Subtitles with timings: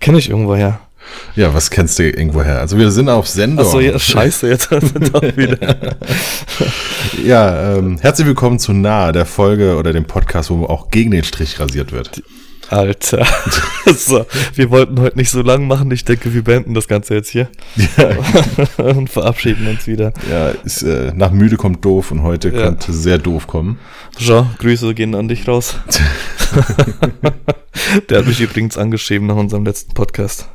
[0.00, 0.80] Kenne ich irgendwo her.
[1.34, 2.58] Ja, was kennst du irgendwoher?
[2.60, 3.66] Also wir sind auf Sendung.
[3.66, 4.80] Achso, ja, scheiße, jetzt doch
[5.36, 5.76] wieder.
[7.22, 11.24] ja, ähm, herzlich willkommen zu Nahe, der Folge oder dem Podcast, wo auch gegen den
[11.24, 12.22] Strich rasiert wird.
[12.70, 13.26] Alter.
[13.96, 15.90] so, wir wollten heute nicht so lang machen.
[15.90, 17.48] Ich denke, wir beenden das Ganze jetzt hier.
[17.96, 18.10] Ja.
[18.84, 20.12] und verabschieden uns wieder.
[20.30, 22.62] Ja, ist, äh, nach müde kommt doof und heute ja.
[22.62, 23.80] könnte sehr doof kommen.
[24.18, 25.74] Jean, Grüße gehen an dich raus.
[28.08, 30.48] Der hat mich übrigens angeschrieben nach unserem letzten Podcast.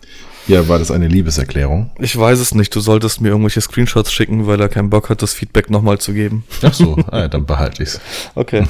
[0.47, 1.89] Ja, war das eine Liebeserklärung?
[1.99, 2.75] Ich weiß es nicht.
[2.75, 6.13] Du solltest mir irgendwelche Screenshots schicken, weil er keinen Bock hat, das Feedback nochmal zu
[6.13, 6.43] geben.
[6.61, 7.99] Ach so, ah, dann behalte ich's.
[8.35, 8.67] Okay.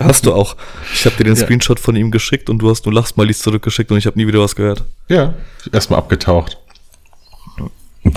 [0.00, 0.56] Hast du auch.
[0.92, 1.42] Ich habe dir den ja.
[1.42, 4.40] Screenshot von ihm geschickt und du hast nur Lachsmilies zurückgeschickt und ich habe nie wieder
[4.40, 4.84] was gehört.
[5.08, 5.34] Ja,
[5.72, 6.58] erstmal abgetaucht.
[8.04, 8.12] ja,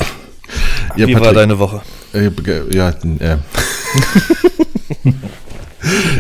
[0.95, 1.81] Wie Patrick, war deine Woche?
[2.13, 2.29] Äh,
[2.71, 3.37] ja, äh.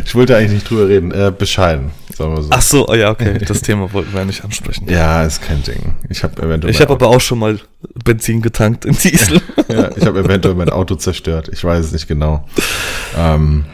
[0.05, 1.11] ich wollte eigentlich nicht drüber reden.
[1.11, 2.49] Äh, bescheiden sagen wir so.
[2.51, 3.37] Ach so, oh ja, okay.
[3.45, 4.87] Das Thema wollten wir nicht ansprechen.
[4.89, 5.95] Ja, ist kein Ding.
[6.09, 6.73] Ich habe eventuell.
[6.73, 7.59] Ich habe aber auch schon mal
[8.03, 9.41] Benzin getankt in Diesel.
[9.69, 11.49] ja, ich habe eventuell mein Auto zerstört.
[11.53, 12.45] Ich weiß es nicht genau.
[13.15, 13.65] Ähm,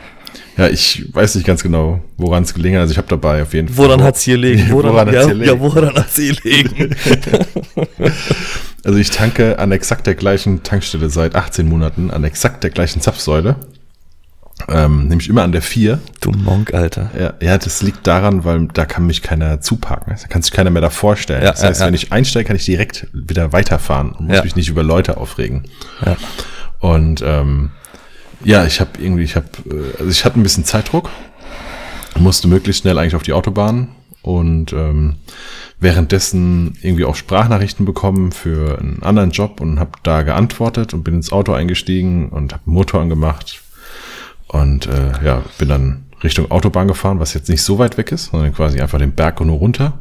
[0.58, 2.82] ja, ich weiß nicht ganz genau, woran es gelegen hat.
[2.82, 3.86] Also ich habe dabei auf jeden Fall.
[3.86, 4.70] Woran hat es hier liegen?
[4.70, 5.48] Woran, woran ja, hier liegen?
[5.48, 6.96] Ja, woran hat es hier liegen?
[8.84, 13.02] also ich tanke an exakt der gleichen Tankstelle seit 18 Monaten, an exakt der gleichen
[13.02, 13.56] Zapfsäule.
[14.68, 16.00] Ähm, nämlich immer an der 4.
[16.22, 17.12] Du Monk, Alter.
[17.20, 20.16] Ja, ja, das liegt daran, weil da kann mich keiner zuparken.
[20.22, 21.44] Da kann sich keiner mehr davor stellen.
[21.44, 24.56] Ja, das heißt, ja, wenn ich einsteige, kann ich direkt wieder weiterfahren und muss mich
[24.56, 25.64] nicht über Leute aufregen.
[26.06, 26.16] Ja.
[26.80, 27.72] Und ähm,
[28.44, 31.10] ja, ich habe irgendwie, ich habe, äh, also ich hatte ein bisschen Zeitdruck,
[32.18, 33.90] musste möglichst schnell eigentlich auf die Autobahn
[34.22, 35.16] und ähm,
[35.80, 41.16] währenddessen irgendwie auch Sprachnachrichten bekommen für einen anderen Job und habe da geantwortet und bin
[41.16, 43.63] ins Auto eingestiegen und habe Motor angemacht,
[44.54, 48.26] und äh, ja, bin dann Richtung Autobahn gefahren, was jetzt nicht so weit weg ist,
[48.26, 49.98] sondern quasi einfach den Berg nur runter.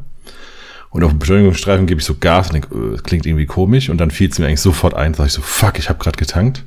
[0.91, 3.89] Und auf dem Beschleunigungsstreifen gebe ich so Gas und denke, äh, klingt irgendwie komisch.
[3.89, 6.17] Und dann fiel es mir eigentlich sofort ein, sag ich so, fuck, ich habe gerade
[6.17, 6.63] getankt.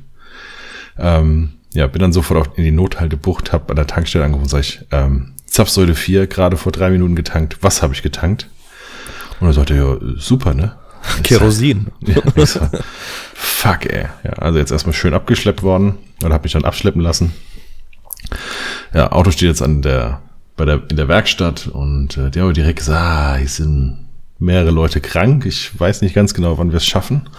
[0.99, 4.59] Ähm, ja, bin dann sofort auch in die Nothaltebucht, habe an der Tankstelle angerufen, sag
[4.59, 7.59] ich, ähm, Zapfsäule 4, gerade vor drei Minuten getankt.
[7.61, 8.49] Was habe ich getankt?
[9.39, 10.75] Und er sagte, ja, super, ne?
[11.23, 11.87] Kerosin.
[12.05, 12.21] Ja,
[13.33, 14.07] fuck, ey.
[14.25, 15.95] Ja, also jetzt erstmal schön abgeschleppt worden.
[16.21, 17.33] Oder habe mich dann abschleppen lassen.
[18.93, 20.21] Ja, Auto steht jetzt an der,
[20.55, 24.07] bei der, in der Werkstatt und äh, die haben direkt gesagt, ah, hier sind
[24.39, 25.45] mehrere Leute krank.
[25.45, 27.29] Ich weiß nicht ganz genau, wann wir es schaffen.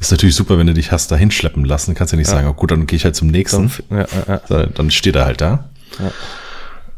[0.00, 1.94] Ist natürlich super, wenn du dich hast da hinschleppen lassen.
[1.94, 2.34] Kannst ja nicht ja.
[2.34, 3.70] sagen, oh, gut, dann gehe ich halt zum nächsten.
[3.90, 5.68] Dann, ja, ja, dann steht er halt da.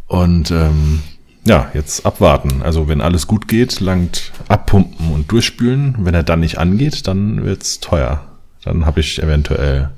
[0.06, 1.02] Und ähm,
[1.44, 2.62] ja, jetzt abwarten.
[2.62, 5.97] Also wenn alles gut geht, langt abpumpen und durchspülen.
[6.00, 8.25] Wenn er dann nicht angeht, dann wird's teuer.
[8.62, 9.91] Dann habe ich eventuell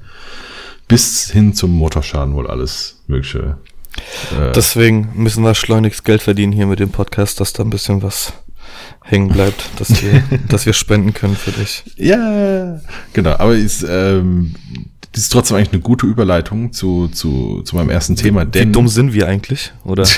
[0.88, 3.58] bis hin zum Motorschaden wohl alles Mögliche.
[4.38, 8.02] Äh, Deswegen müssen wir schleunigst Geld verdienen hier mit dem Podcast, dass da ein bisschen
[8.02, 8.32] was
[9.02, 11.84] hängen bleibt, dass wir, dass wir spenden können für dich.
[11.96, 12.80] Ja,
[13.12, 13.32] genau.
[13.38, 14.54] Aber ist, ähm,
[15.12, 18.44] das ist trotzdem eigentlich eine gute Überleitung zu, zu, zu meinem ersten Thema.
[18.44, 20.08] Denn, Wie dumm sind wir eigentlich, oder?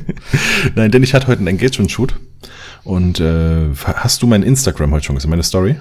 [0.76, 2.14] Nein, denn ich hatte heute einen Engagement-Shoot.
[2.84, 5.76] Und äh, hast du mein Instagram heute schon gesehen, meine Story?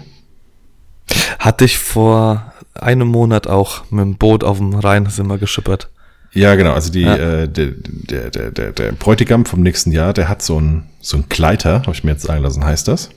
[1.37, 2.48] Hatte ich vor
[2.79, 5.89] einem Monat auch mit dem Boot auf dem Rhein sind wir geschippert.
[6.33, 6.73] Ja, genau.
[6.73, 7.15] Also die, ja.
[7.15, 11.25] äh, der, der, der, der, Bräutigam vom nächsten Jahr, der hat so ein, so ein
[11.27, 13.09] Gleiter, habe ich mir jetzt sagen lassen, heißt das.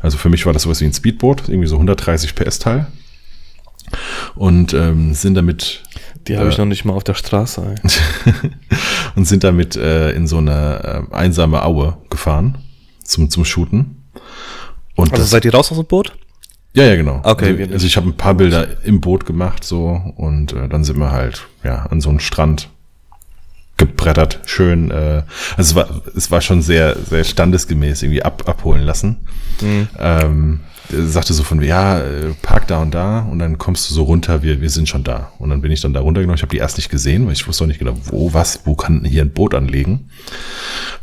[0.00, 2.86] Also für mich war das sowas wie ein Speedboot, irgendwie so 130 PS Teil.
[4.34, 5.82] Und ähm, sind damit.
[6.26, 7.74] Die habe äh, ich noch nicht mal auf der Straße.
[9.14, 12.58] und sind damit äh, in so eine äh, einsame Aue gefahren
[13.02, 14.04] zum, zum Shooten.
[14.96, 16.12] Und also das, seid ihr raus aus dem Boot?
[16.74, 17.20] Ja, ja, genau.
[17.22, 17.56] Okay.
[17.60, 20.98] Also, also ich habe ein paar Bilder im Boot gemacht so und äh, dann sind
[20.98, 22.68] wir halt ja an so einem Strand
[23.76, 24.90] gebrettert, schön.
[24.90, 25.22] Äh,
[25.56, 29.26] also es war es war schon sehr sehr standesgemäß irgendwie ab, abholen lassen.
[29.60, 29.88] Mhm.
[29.98, 34.02] Ähm, sagte so von ja äh, park da und da und dann kommst du so
[34.02, 36.36] runter, wir wir sind schon da und dann bin ich dann da runtergenommen.
[36.36, 38.74] Ich habe die erst nicht gesehen, weil ich wusste auch nicht genau wo was wo
[38.74, 40.10] kann hier ein Boot anlegen.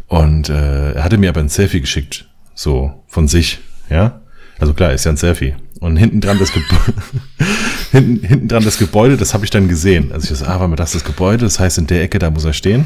[0.08, 3.60] Und äh, er hatte mir aber ein Selfie geschickt so von sich,
[3.90, 4.22] ja.
[4.60, 5.56] Also klar, ist ja ein Selfie.
[5.82, 6.94] Und hinten dran das Gebäude,
[7.92, 10.12] hinten, hinten dran das Gebäude, das habe ich dann gesehen.
[10.12, 12.20] Also ich so, ah, warte mal, das ist das Gebäude, das heißt, in der Ecke,
[12.20, 12.86] da muss er stehen.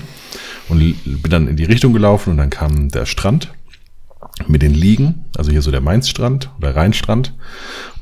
[0.69, 3.53] Und bin dann in die Richtung gelaufen und dann kam der Strand
[4.47, 7.33] mit den Liegen, also hier so der Mainzstrand oder Rheinstrand.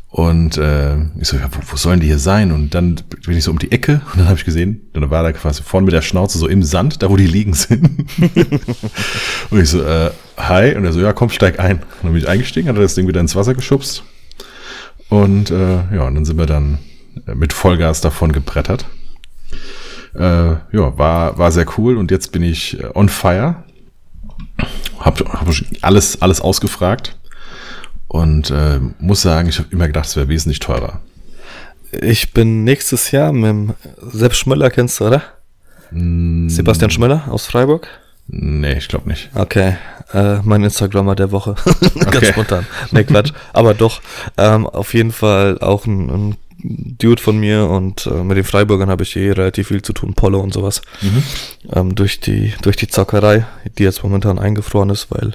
[0.09, 2.51] Und äh, ich so, ja, wo, wo sollen die hier sein?
[2.51, 5.23] Und dann bin ich so um die Ecke und dann habe ich gesehen, dann war
[5.23, 8.05] da quasi vorne mit der Schnauze so im Sand, da wo die liegen sind.
[9.49, 10.75] und ich so, äh, hi.
[10.75, 11.77] Und er so, ja, komm, steig ein.
[11.77, 14.03] Und dann bin ich eingestiegen, hat er das Ding wieder ins Wasser geschubst.
[15.13, 16.79] Und äh, ja, und dann sind wir dann
[17.35, 18.87] mit Vollgas davon gebrettert.
[20.15, 23.63] Äh, ja, war, war sehr cool und jetzt bin ich on fire.
[24.99, 25.47] Hab, hab
[25.81, 27.15] alles, alles ausgefragt
[28.07, 31.01] Und äh, muss sagen, ich habe immer gedacht, es wäre wesentlich teurer.
[32.01, 35.21] Ich bin nächstes Jahr mit dem Sepp Schmöller, kennst du, oder?
[35.91, 37.87] Mm, Sebastian Schmöller aus Freiburg.
[38.27, 39.29] Nee, ich glaube nicht.
[39.35, 39.75] Okay,
[40.13, 41.55] äh, mein Instagrammer der Woche.
[41.95, 42.25] Ganz Okay.
[42.27, 42.65] spontan.
[42.91, 43.33] Nee, Quatsch.
[43.51, 44.01] Aber doch,
[44.37, 48.89] ähm, auf jeden Fall auch ein, ein Dude von mir und äh, mit den Freiburgern
[48.89, 50.81] habe ich eh relativ viel zu tun, Polo und sowas.
[51.73, 53.45] Ähm, durch die durch die Zockerei,
[53.77, 55.33] die jetzt momentan eingefroren ist, weil,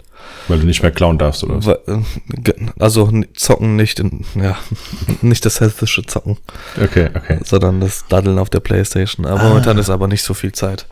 [0.49, 1.63] Weil du nicht mehr klauen darfst, oder?
[1.65, 4.57] weil äh, ge- also zocken nicht in, ja,
[5.23, 6.39] nicht das hessische Zocken,
[6.83, 7.39] Okay, okay.
[7.45, 9.27] sondern das Daddeln auf der Playstation.
[9.27, 10.87] Aber momentan ist aber nicht so viel Zeit.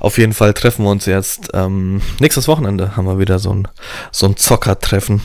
[0.00, 3.68] Auf jeden Fall treffen wir uns jetzt ähm, nächstes Wochenende haben wir wieder so ein
[4.12, 5.22] so ein Zockertreffen.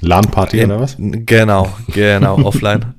[0.00, 0.96] LAN-Party oder was?
[0.98, 2.94] Genau, genau, offline.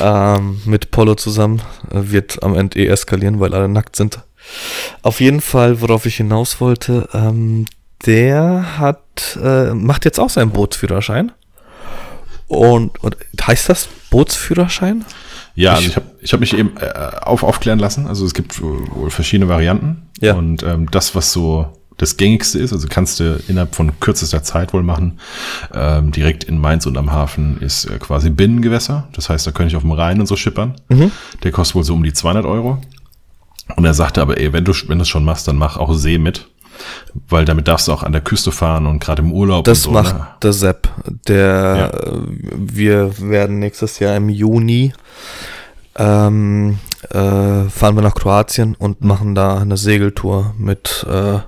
[0.00, 1.62] ähm, mit Polo zusammen.
[1.90, 4.20] Äh, Wird am Ende eh eskalieren, weil alle nackt sind.
[5.02, 7.66] Auf jeden Fall, worauf ich hinaus wollte, ähm,
[8.06, 11.32] der hat, äh, macht jetzt auch seinen Bootsführerschein.
[12.46, 13.16] Und, und
[13.46, 15.04] heißt das Bootsführerschein?
[15.54, 16.92] Ja, also Ich- ich habe ich hab mich eben äh,
[17.22, 18.06] auf, aufklären lassen.
[18.06, 20.08] Also es gibt wohl verschiedene Varianten.
[20.20, 20.34] Ja.
[20.34, 24.72] Und ähm, das, was so das gängigste ist, also kannst du innerhalb von kürzester Zeit
[24.72, 25.18] wohl machen,
[25.74, 29.08] ähm, direkt in Mainz und am Hafen ist äh, quasi Binnengewässer.
[29.12, 30.74] Das heißt, da könnte ich auf dem Rhein und so schippern.
[31.42, 32.78] Der kostet wohl so um die 200 Euro.
[33.76, 35.92] Und er sagte aber, ey, wenn du wenn du es schon machst, dann mach auch
[35.92, 36.48] See mit.
[37.28, 39.94] Weil damit darfst du auch an der Küste fahren und gerade im Urlaub Das und
[39.94, 40.00] so.
[40.00, 40.26] macht Ne?
[40.42, 40.88] der Sepp.
[41.26, 41.86] Der, Ja.
[41.88, 42.20] äh,
[42.56, 44.92] wir werden nächstes Jahr im Juni
[45.96, 46.78] ähm,
[47.10, 51.38] äh, fahren wir nach Kroatien und machen da eine Segeltour mit äh,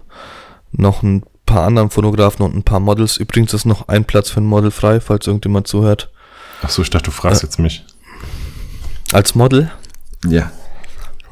[0.73, 3.17] noch ein paar anderen Fotografen und ein paar Models.
[3.17, 6.11] Übrigens ist noch ein Platz für ein Model frei, falls irgendjemand zuhört.
[6.63, 7.85] Ach so, ich dachte, du fragst jetzt mich.
[9.13, 9.71] Als Model?
[10.27, 10.53] Ja.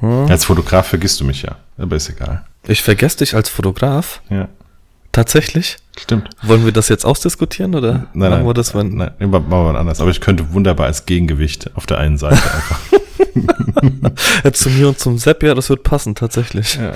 [0.00, 0.26] Hm?
[0.28, 1.56] Als Fotograf vergisst du mich ja.
[1.76, 2.44] Aber ist egal.
[2.66, 4.20] Ich vergesse dich als Fotograf.
[4.30, 4.48] Ja,
[5.18, 5.78] Tatsächlich?
[5.98, 6.30] stimmt.
[6.42, 9.72] Wollen wir das jetzt ausdiskutieren oder Nein, machen nein, wir das, wenn nein, machen wir
[9.72, 10.00] mal anders.
[10.00, 12.78] Aber ich könnte wunderbar als Gegengewicht auf der einen Seite einfach.
[14.44, 16.76] Ja, zu mir und zum Sepp, ja, das wird passen, tatsächlich.
[16.76, 16.92] ja,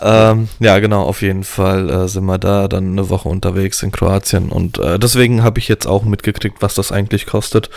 [0.00, 3.82] Ja, ähm, ja genau, auf jeden Fall äh, sind wir da dann eine Woche unterwegs
[3.82, 7.70] in Kroatien und äh, deswegen habe ich jetzt auch mitgekriegt, was das eigentlich kostet.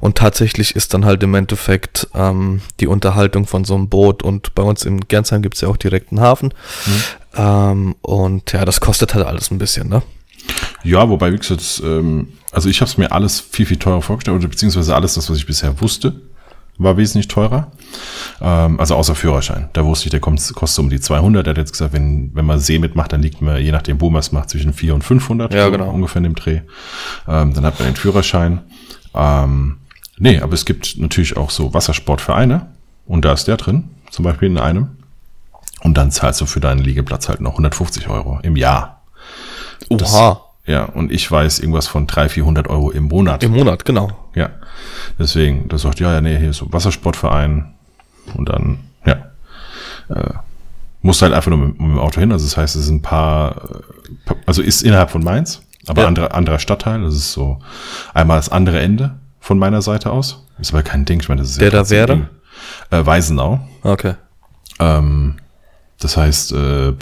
[0.00, 4.54] Und tatsächlich ist dann halt im Endeffekt ähm, die Unterhaltung von so einem Boot und
[4.54, 6.54] bei uns in Gernsheim gibt es ja auch direkt einen Hafen.
[7.38, 10.02] Ähm, und ja, das kostet halt alles ein bisschen, ne?
[10.82, 14.38] ja, wobei, wie gesagt, ähm, also ich habe es mir alles viel, viel teurer vorgestellt,
[14.38, 16.20] oder beziehungsweise alles das, was ich bisher wusste,
[16.78, 17.72] war wesentlich teurer.
[18.40, 19.68] Ähm, also außer Führerschein.
[19.72, 21.46] Da wusste ich, der kommt, kostet um die 200.
[21.46, 24.10] Er hat jetzt gesagt, wenn, wenn man See mitmacht, dann liegt man, je nachdem, wo
[24.10, 25.54] man es macht, zwischen 400 und 500.
[25.54, 25.90] Ja, so genau.
[25.90, 26.60] Ungefähr in dem Dreh.
[27.26, 28.60] Ähm, dann hat man den Führerschein.
[29.14, 29.78] Ähm,
[30.18, 32.66] nee, aber es gibt natürlich auch so Wassersportvereine.
[33.06, 33.90] Und da ist der drin.
[34.10, 34.97] Zum Beispiel in einem.
[35.80, 39.02] Und dann zahlst du für deinen Liegeplatz halt noch 150 Euro im Jahr.
[39.90, 43.42] Das- Oha, Ja, und ich weiß irgendwas von 300, 400 Euro im Monat.
[43.42, 44.10] im Monat, genau.
[44.34, 44.50] Ja.
[45.18, 47.74] Deswegen, das sagt, ja, ja, nee, hier ist so ein Wassersportverein.
[48.34, 49.14] Und dann, ja.
[50.14, 50.34] Äh,
[51.00, 52.32] musst halt einfach nur mit, mit dem Auto hin.
[52.32, 53.56] Also das heißt, es sind ein paar,
[54.26, 56.08] äh, also ist innerhalb von Mainz, aber Ja.
[56.08, 57.00] anderer, anderer Stadtteil.
[57.02, 57.60] Das ist so
[58.12, 60.44] einmal das andere Ende von meiner Seite aus.
[60.58, 61.20] Ist aber kein Ding.
[61.20, 62.28] Ich meine, das ist Der da wäre?
[62.90, 63.60] Äh, Weisenau.
[63.84, 64.14] Okay.
[64.80, 65.36] Ähm,
[66.00, 66.92] das heißt, äh,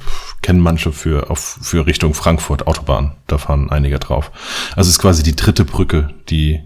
[0.43, 3.13] kennen manche für, auf, für Richtung Frankfurt Autobahn.
[3.27, 4.31] Da fahren einige drauf.
[4.75, 6.61] Also es ist quasi die dritte Brücke, die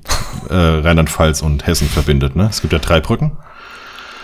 [0.48, 2.36] äh, Rheinland-Pfalz und Hessen verbindet.
[2.36, 2.46] Ne?
[2.48, 3.32] Es gibt ja drei Brücken.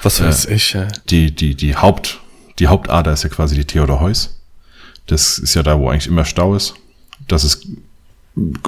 [0.02, 2.20] Was weiß ich, äh, Die, die, die Haupt,
[2.60, 4.40] die Hauptader ist ja quasi die Theodor Heuss.
[5.06, 6.74] Das ist ja da, wo eigentlich immer Stau ist.
[7.28, 7.66] Das ist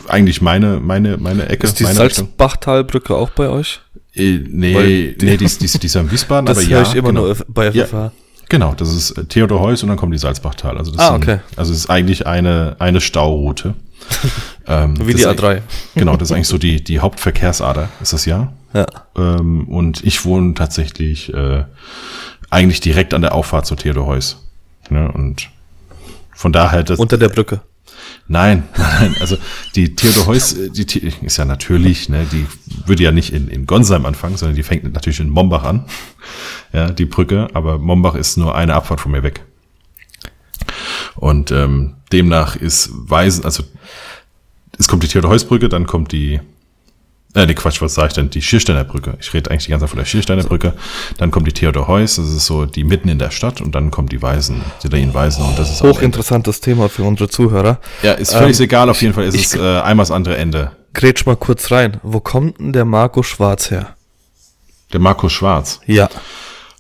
[0.09, 1.85] eigentlich meine, meine, meine Ecke, ist die.
[1.85, 3.81] Salzbachtalbrücke auch bei euch?
[4.15, 6.59] Äh, nee, Weil nee, die- die, ist, die, ist, die ist ja in Wiesbaden, Das
[6.59, 6.89] aber höre ja.
[6.89, 7.27] ich immer genau.
[7.27, 8.11] nur bei Ja.
[8.49, 10.79] Genau, das ist äh, Theodor Heuss und dann kommt die Salzbachtal.
[10.79, 11.41] Also das Ah, sind, okay.
[11.57, 13.75] Also es ist eigentlich eine, eine Stauroute.
[14.67, 15.45] ähm, Wie die ist A3.
[15.49, 15.63] eigentlich-
[15.95, 18.53] Genau, das ist eigentlich so die, die Hauptverkehrsader, ist das ja.
[18.73, 18.87] Ja.
[19.17, 21.65] Ähm, und ich wohne tatsächlich äh,
[22.51, 24.45] eigentlich direkt an der Auffahrt zu Theodor Heuss.
[24.91, 25.11] Ne?
[25.13, 25.51] Und
[26.35, 27.61] von daher, das, Unter der Brücke.
[28.29, 29.39] Nein, nein, also
[29.75, 30.85] die Theodor Heuss, äh, die
[31.23, 32.47] ist ja natürlich, ne, die
[32.87, 35.87] würde ja nicht in, in Gonsheim anfangen, sondern die fängt natürlich in Mombach an,
[36.73, 39.45] ja, die Brücke, aber Mombach ist nur eine Abfahrt von mir weg.
[41.17, 43.65] Und ähm, demnach ist Weisen, also
[44.79, 46.41] es kommt die Theodor Heuss Brücke, dann kommt die,
[47.39, 48.31] äh, nee, Quatsch, was sage ich denn?
[48.31, 49.17] Die Schiersteiner Brücke.
[49.21, 50.75] Ich rede eigentlich die ganze Zeit von der Schiersteiner Brücke.
[51.19, 53.91] Dann kommt die Theodor Heuss, das ist so die mitten in der Stadt und dann
[53.91, 55.83] kommt die Weisen, die Berlin Weisen und das ist.
[55.83, 57.79] Hochinteressantes Thema für unsere Zuhörer.
[58.03, 60.37] Ja, ist völlig Ähm, egal, auf jeden Fall ist ich- es äh, einmal das andere
[60.37, 60.73] Ende.
[60.95, 61.99] Grätsch mal kurz rein.
[62.03, 63.95] Wo kommt denn der Marco Schwarz her?
[64.93, 65.81] Der Markus Schwarz.
[65.87, 66.09] Ja.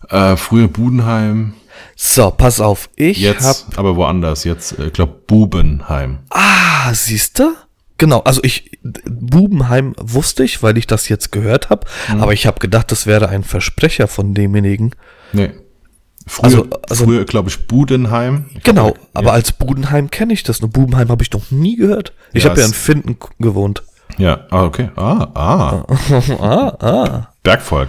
[0.08, 1.54] Äh, früher Budenheim,
[1.94, 2.88] So, pass auf.
[2.96, 3.78] Ich jetzt hab.
[3.78, 4.44] aber woanders.
[4.44, 6.18] Jetzt, äh, ich glaube, Bubenheim.
[6.30, 7.54] Ah, siehst du?
[7.98, 12.20] Genau, also ich, Bubenheim wusste ich, weil ich das jetzt gehört habe, Mhm.
[12.22, 14.92] aber ich habe gedacht, das wäre ein Versprecher von demjenigen.
[15.32, 15.50] Nee.
[16.26, 18.46] Früher, Also- also- früher glaube ich, Budenheim.
[18.54, 20.60] Ich Genau, glaub, aber als Budenheim kenne ich das.
[20.60, 22.12] Nur Bubenheim habe ich noch nie gehört.
[22.34, 23.82] Ich Ja, habe ja in Finden gewohnt.
[24.18, 24.90] Ja, ah, okay.
[24.96, 25.86] Ah, ah.
[26.40, 27.28] ah, ah.
[27.42, 27.88] Bergvolk.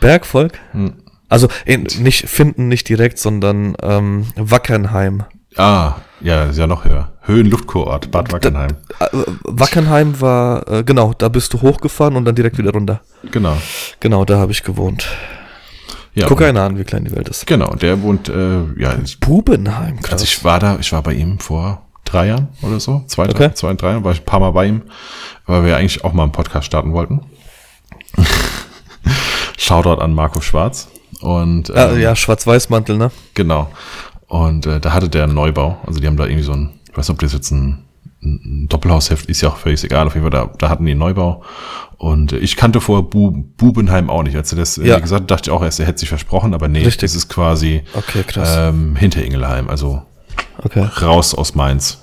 [0.00, 0.52] Bergvolk?
[0.72, 0.94] Hm.
[1.28, 5.24] Also in, nicht Finden nicht direkt, sondern ähm, Wackernheim.
[5.56, 7.12] Ah, ja, ist ja noch höher.
[7.22, 8.76] Höhenluftkurort, Bad Wackernheim.
[9.00, 9.06] Äh,
[9.44, 13.00] Wackernheim war, äh, genau, da bist du hochgefahren und dann direkt wieder runter.
[13.30, 13.56] Genau.
[14.00, 15.06] Genau, da habe ich gewohnt.
[16.14, 17.46] Ja, Guck einer an, wie klein die Welt ist.
[17.46, 20.12] Genau, der wohnt, äh, ja, Bubenheim, krass.
[20.14, 23.46] also ich war da, ich war bei ihm vor drei Jahren oder so, zwei, drei,
[23.46, 23.54] Okay.
[23.54, 24.82] zwei, drei Jahren, war ich ein paar Mal bei ihm,
[25.46, 27.20] weil wir eigentlich auch mal einen Podcast starten wollten.
[29.58, 30.88] Shoutout an Marco Schwarz.
[31.20, 33.10] Und ja, ähm, ja, Schwarz-Weiß-Mantel, ne?
[33.34, 33.68] Genau.
[34.28, 35.78] Und äh, da hatte der einen Neubau.
[35.86, 37.84] Also die haben da irgendwie so ein, ich weiß nicht, ob das jetzt ein,
[38.22, 40.06] ein Doppelhausheft ist, ja auch völlig egal.
[40.06, 41.42] Auf jeden Fall, da, da hatten die einen Neubau.
[41.96, 44.36] Und äh, ich kannte vorher Bu Bubenheim auch nicht.
[44.36, 44.98] Als er das äh, Ja.
[44.98, 47.00] gesagt hat, dachte ich auch erst, er hätte sich versprochen, aber nee, Richtig.
[47.00, 50.02] das ist quasi Okay, ähm, hinter Ingelheim, also
[50.62, 51.98] Okay, raus aus Mainz.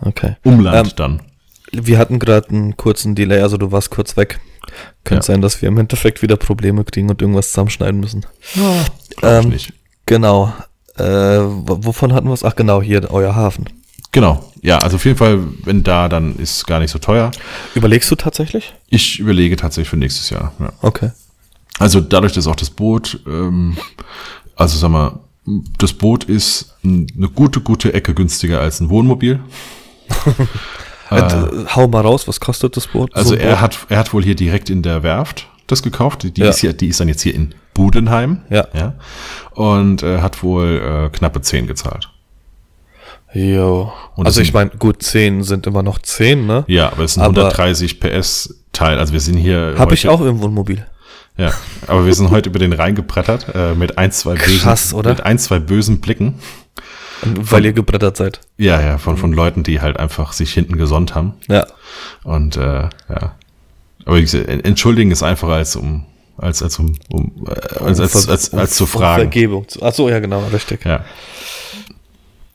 [0.00, 0.36] okay.
[0.44, 1.22] Umland Ähm, dann.
[1.72, 4.40] Wir hatten gerade einen kurzen Delay, also du warst kurz weg.
[5.04, 5.34] Könnte Ja.
[5.34, 8.24] sein, dass wir im Endeffekt wieder Probleme kriegen und irgendwas zusammenschneiden müssen.
[8.54, 9.72] Ich ähm, nicht.
[10.06, 10.52] Genau.
[11.00, 11.40] Äh,
[11.84, 12.44] wovon hatten wir es?
[12.44, 13.66] Ach genau, hier, euer Hafen.
[14.12, 14.44] Genau.
[14.62, 17.30] Ja, also auf jeden Fall, wenn da, dann ist es gar nicht so teuer.
[17.74, 18.74] Überlegst du tatsächlich?
[18.88, 20.52] Ich überlege tatsächlich für nächstes Jahr.
[20.58, 20.72] Ja.
[20.82, 21.12] Okay.
[21.78, 23.76] Also dadurch, dass auch das Boot, ähm,
[24.56, 25.18] also sag mal,
[25.78, 29.40] das Boot ist eine gute, gute Ecke günstiger als ein Wohnmobil.
[31.12, 33.12] Äh, hau mal raus, was kostet das Boot?
[33.16, 33.60] Also So er Boot?
[33.60, 36.22] hat, er hat wohl hier direkt in der Werft das gekauft.
[36.36, 36.48] Die, Ja.
[36.50, 38.42] ist, hier, die ist dann jetzt hier in Budenheim.
[38.50, 38.66] Ja.
[38.74, 38.94] ja
[39.52, 42.10] und äh, hat wohl äh, knappe 10 gezahlt.
[43.32, 43.92] Jo.
[44.16, 46.64] Und Also ich meine, gut, 10 sind immer noch 10, ne?
[46.66, 48.98] Ja, aber es ist ein Aber- 130 PS Teil.
[48.98, 49.74] Also wir sind hier.
[49.78, 50.86] Habe ich auch irgendwo ein Mobil.
[51.36, 51.52] Ja,
[51.86, 55.10] aber wir sind heute über den Rhein gebrettert äh, mit ein, zwei Krass, bösen, oder?
[55.10, 56.34] mit ein, zwei bösen Blicken.
[57.22, 58.40] Weil ihr gebrettert seid.
[58.56, 61.34] Ja, ja, von, von Leuten, die halt einfach sich hinten gesonnt haben.
[61.48, 61.66] Ja.
[62.24, 63.34] Und äh, ja.
[64.10, 66.04] Aber entschuldigen ist einfacher als um
[66.36, 69.22] als als um, um äh, als, als, als, als zu fragen.
[69.22, 69.68] Vergebung.
[69.68, 70.84] zu- Ach so, ja, genau, richtig.
[70.84, 71.04] Ja.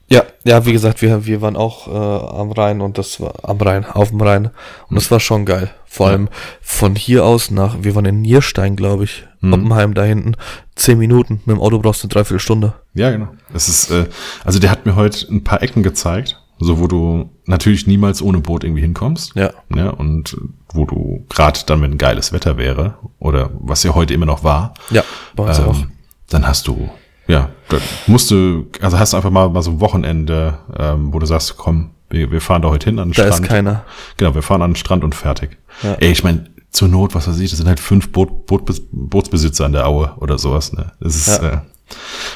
[0.07, 1.91] Ja, ja, wie gesagt, wir, wir waren auch äh,
[2.39, 4.51] am Rhein und das war am Rhein, auf dem Rhein.
[4.87, 5.71] Und das war schon geil.
[5.87, 6.29] Vor allem
[6.61, 9.53] von hier aus nach, wir waren in Nierstein, glaube ich, Mhm.
[9.53, 10.35] Oppenheim da hinten.
[10.75, 11.41] Zehn Minuten.
[11.45, 12.73] Mit dem Auto brauchst du eine Dreiviertelstunde.
[12.95, 13.27] Ja, genau.
[13.53, 14.05] Es ist, äh,
[14.43, 18.39] also der hat mir heute ein paar Ecken gezeigt, so wo du natürlich niemals ohne
[18.39, 19.33] Boot irgendwie hinkommst.
[19.35, 19.51] Ja.
[19.75, 20.37] Ja, und
[20.73, 24.73] wo du gerade dann, wenn geiles Wetter wäre, oder was ja heute immer noch war,
[24.89, 25.03] Ja,
[25.35, 25.75] bei uns auch.
[25.75, 25.91] ähm,
[26.29, 26.89] dann hast du,
[27.27, 31.19] ja, da musst du, also hast du einfach mal, mal so ein Wochenende, ähm, wo
[31.19, 33.47] du sagst, komm, wir, wir fahren da heute hin an den Da ist Strand.
[33.49, 33.83] keiner.
[34.17, 35.57] Genau, wir fahren an den Strand und fertig.
[35.83, 35.93] Ja.
[35.95, 39.65] Ey, ich meine, zur Not, was weiß ich, das sind halt fünf Boot, Boot, Bootsbesitzer
[39.65, 40.73] an der Aue oder sowas.
[40.73, 40.91] Ne?
[40.99, 41.47] Das ist, Ja.
[41.49, 41.57] äh,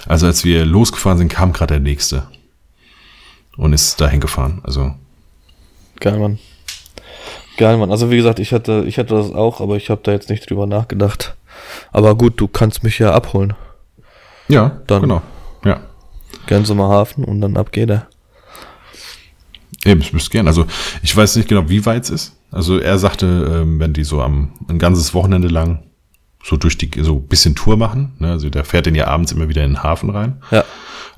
[0.07, 2.23] also als wir losgefahren sind, kam gerade der nächste
[3.59, 4.61] und ist dahin gefahren.
[4.63, 4.93] Also
[5.99, 6.39] Geil, Mann.
[7.57, 7.91] Geil, Mann.
[7.91, 10.49] Also wie gesagt, ich hatte, ich hatte das auch, aber ich habe da jetzt nicht
[10.49, 11.35] drüber nachgedacht.
[11.91, 13.53] Aber gut, du kannst mich ja abholen.
[14.47, 15.21] ja, Dann- genau.
[15.65, 15.81] Ja,
[16.47, 18.07] Gänsemer Hafen und dann ab geht er.
[19.85, 20.47] eben, ich wüsste gern.
[20.47, 20.65] Also
[21.03, 22.35] ich weiß nicht genau, wie weit es ist.
[22.51, 23.25] Also er sagte,
[23.61, 25.83] ähm, wenn die so am ein ganzes Wochenende lang
[26.43, 28.31] so durch die so ein bisschen Tour machen, ne?
[28.31, 30.41] also der fährt dann ja abends immer wieder in den Hafen rein.
[30.51, 30.63] Ja.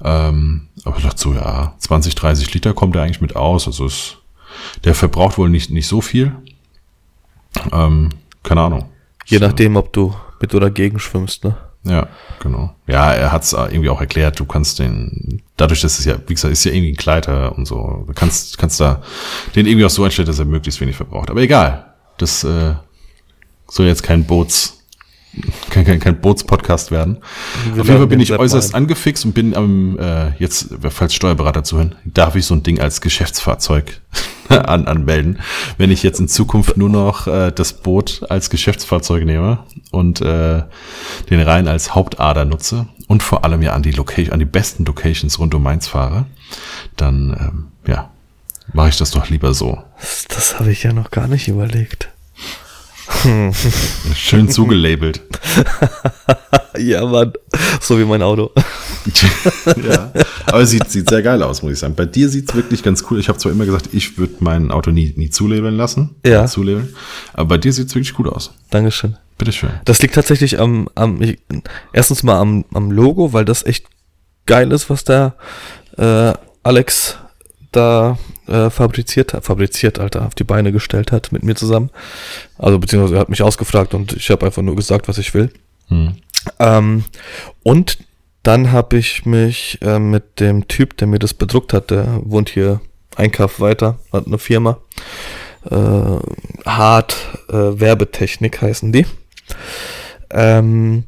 [0.03, 3.67] Ähm, aber ich dachte so, ja, 20, 30 Liter kommt er eigentlich mit aus.
[3.67, 4.17] Also es,
[4.83, 6.35] der verbraucht wohl nicht, nicht so viel.
[7.71, 8.09] Ähm,
[8.43, 8.89] keine Ahnung.
[9.25, 11.55] Je nachdem, ob du mit oder gegen schwimmst, ne?
[11.83, 12.07] Ja,
[12.39, 12.75] genau.
[12.85, 16.33] Ja, er hat es irgendwie auch erklärt, du kannst den, dadurch, dass es ja, wie
[16.35, 19.01] gesagt, ist ja irgendwie ein Gleiter und so, du kannst, kannst da
[19.55, 21.29] den irgendwie auch so einstellen, dass er möglichst wenig verbraucht.
[21.31, 21.93] Aber egal.
[22.17, 22.75] Das äh,
[23.67, 24.80] soll jetzt kein Boots,
[25.69, 27.17] kein, kein, kein Boots-Podcast werden.
[27.73, 28.83] Wir Auf jeden Fall bin ich äußerst ein.
[28.83, 33.01] angefixt und bin am, äh, jetzt, falls Steuerberater zuhören, darf ich so ein Ding als
[33.01, 34.01] Geschäftsfahrzeug
[34.49, 35.39] an, anmelden.
[35.77, 39.59] Wenn ich jetzt in Zukunft nur noch äh, das Boot als Geschäftsfahrzeug nehme
[39.91, 40.63] und äh,
[41.29, 44.83] den Rhein als Hauptader nutze und vor allem ja an die Location, an die besten
[44.83, 46.25] Locations rund um Mainz fahre,
[46.97, 48.11] dann ähm, ja,
[48.73, 49.81] mache ich das doch lieber so.
[49.97, 52.09] Das, das habe ich ja noch gar nicht überlegt.
[54.15, 55.21] Schön zugelabelt.
[56.77, 57.33] ja, Mann.
[57.79, 58.51] So wie mein Auto.
[59.65, 60.11] ja.
[60.47, 61.95] Aber es sieht, sieht sehr geil aus, muss ich sagen.
[61.95, 63.19] Bei dir sieht's wirklich ganz cool.
[63.19, 66.15] Ich habe zwar immer gesagt, ich würde mein Auto nie, nie zulabeln lassen.
[66.25, 66.45] Ja.
[66.47, 66.95] Zulabeln.
[67.33, 68.53] Aber bei dir sieht's wirklich gut aus.
[68.69, 69.17] Dankeschön.
[69.37, 69.71] Bitteschön.
[69.85, 71.39] Das liegt tatsächlich am, am ich,
[71.93, 73.85] erstens mal am, am Logo, weil das echt
[74.45, 75.35] geil ist, was der
[75.97, 77.17] äh, Alex
[77.71, 78.17] da
[78.51, 81.89] äh, fabriziert hat, fabriziert, Alter, auf die Beine gestellt hat mit mir zusammen.
[82.57, 85.51] Also beziehungsweise er hat mich ausgefragt und ich habe einfach nur gesagt, was ich will.
[85.87, 86.15] Hm.
[86.59, 87.03] Ähm,
[87.63, 87.99] und
[88.43, 92.49] dann habe ich mich äh, mit dem Typ, der mir das bedruckt hat, der wohnt
[92.49, 92.81] hier
[93.15, 94.77] Einkauf weiter, hat eine Firma.
[95.69, 95.75] Äh,
[96.65, 97.15] Hart
[97.49, 99.05] äh, Werbetechnik heißen die.
[100.31, 101.03] Ähm,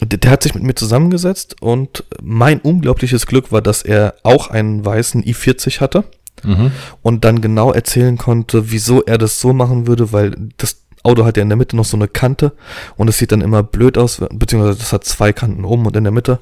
[0.00, 4.48] der, der hat sich mit mir zusammengesetzt und mein unglaubliches Glück war, dass er auch
[4.48, 6.04] einen weißen i40 hatte
[6.44, 6.72] mhm.
[7.02, 11.36] und dann genau erzählen konnte, wieso er das so machen würde, weil das Auto hat
[11.36, 12.52] ja in der Mitte noch so eine Kante
[12.96, 16.04] und es sieht dann immer blöd aus, beziehungsweise das hat zwei Kanten oben und in
[16.04, 16.40] der Mitte.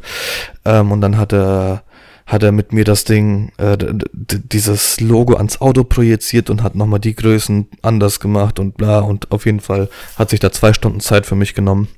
[0.65, 1.85] Ähm, und dann hat er
[2.29, 3.79] hat er mit mir das Ding, äh,
[4.13, 8.99] dieses Logo ans Auto projiziert und hat nochmal die Größen anders gemacht und bla.
[8.99, 11.89] Und auf jeden Fall hat sich da zwei Stunden Zeit für mich genommen.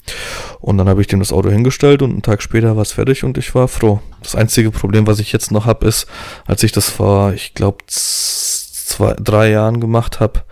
[0.60, 3.24] Und dann habe ich dem das Auto hingestellt und einen Tag später war es fertig
[3.24, 4.00] und ich war froh.
[4.22, 6.06] Das einzige Problem, was ich jetzt noch habe, ist,
[6.46, 10.44] als ich das vor, ich glaube, zwei, drei Jahren gemacht habe,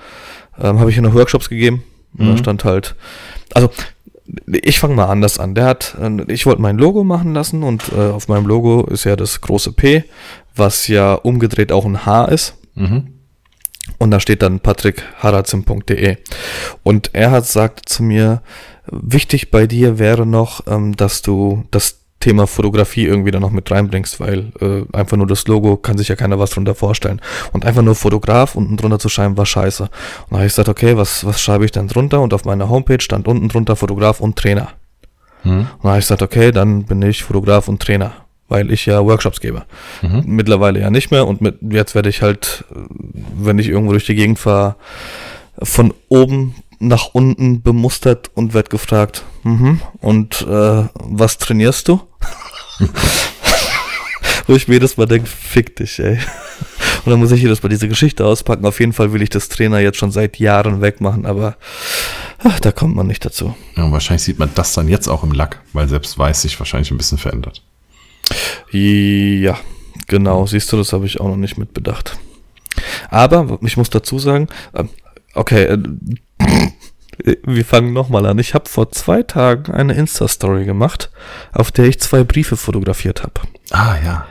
[0.60, 1.84] ähm, habe ich noch Workshops gegeben.
[2.18, 2.30] Und mhm.
[2.32, 2.96] da stand halt,
[3.54, 3.70] also
[4.46, 5.54] ich fange mal anders an.
[5.54, 9.04] Der hat, äh, ich wollte mein Logo machen lassen und äh, auf meinem Logo ist
[9.04, 10.04] ja das große P,
[10.54, 12.54] was ja umgedreht auch ein H ist.
[12.74, 13.14] Mhm.
[13.98, 16.18] Und da steht dann patrickharazim.de.
[16.82, 18.42] Und er hat sagt zu mir,
[18.86, 23.70] wichtig bei dir wäre noch, ähm, dass du das Thema Fotografie irgendwie da noch mit
[23.70, 27.20] reinbringst, weil äh, einfach nur das Logo kann sich ja keiner was drunter vorstellen.
[27.52, 29.84] Und einfach nur Fotograf unten drunter zu schreiben, war scheiße.
[29.84, 29.90] Und
[30.30, 32.20] da habe ich gesagt, okay, was, was schreibe ich denn drunter?
[32.20, 34.70] Und auf meiner Homepage stand unten drunter Fotograf und Trainer.
[35.42, 35.58] Hm.
[35.60, 38.12] Und da habe ich gesagt, okay, dann bin ich Fotograf und Trainer,
[38.48, 39.64] weil ich ja Workshops gebe.
[40.02, 40.22] Mhm.
[40.26, 42.64] Mittlerweile ja nicht mehr und mit, jetzt werde ich halt,
[43.36, 44.74] wenn ich irgendwo durch die Gegend fahre,
[45.62, 52.00] von oben nach unten bemustert und werd gefragt, mhm, und äh, was trainierst du?
[54.46, 56.18] Wo ich mir jedes Mal denke, fick dich, ey.
[57.04, 58.66] Und dann muss ich jedes Mal diese Geschichte auspacken.
[58.66, 61.56] Auf jeden Fall will ich das Trainer jetzt schon seit Jahren wegmachen, aber
[62.38, 63.54] ach, da kommt man nicht dazu.
[63.76, 66.90] Ja, wahrscheinlich sieht man das dann jetzt auch im Lack, weil selbst weiß sich wahrscheinlich
[66.90, 67.62] ein bisschen verändert.
[68.70, 69.58] Ja,
[70.06, 70.46] genau.
[70.46, 72.18] Siehst du, das habe ich auch noch nicht mitbedacht.
[73.10, 74.88] Aber ich muss dazu sagen, ähm,
[75.34, 75.78] okay, äh,
[77.24, 78.38] wir fangen nochmal an.
[78.38, 81.10] Ich habe vor zwei Tagen eine Insta-Story gemacht,
[81.52, 83.40] auf der ich zwei Briefe fotografiert habe.
[83.70, 84.26] Ah, ja.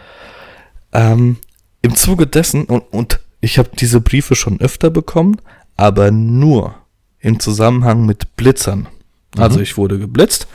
[0.93, 1.37] Ähm,
[1.81, 5.37] Im Zuge dessen, und, und ich habe diese Briefe schon öfter bekommen,
[5.75, 6.75] aber nur
[7.19, 8.87] im Zusammenhang mit Blitzern.
[9.35, 9.41] Mhm.
[9.41, 10.47] Also ich wurde geblitzt.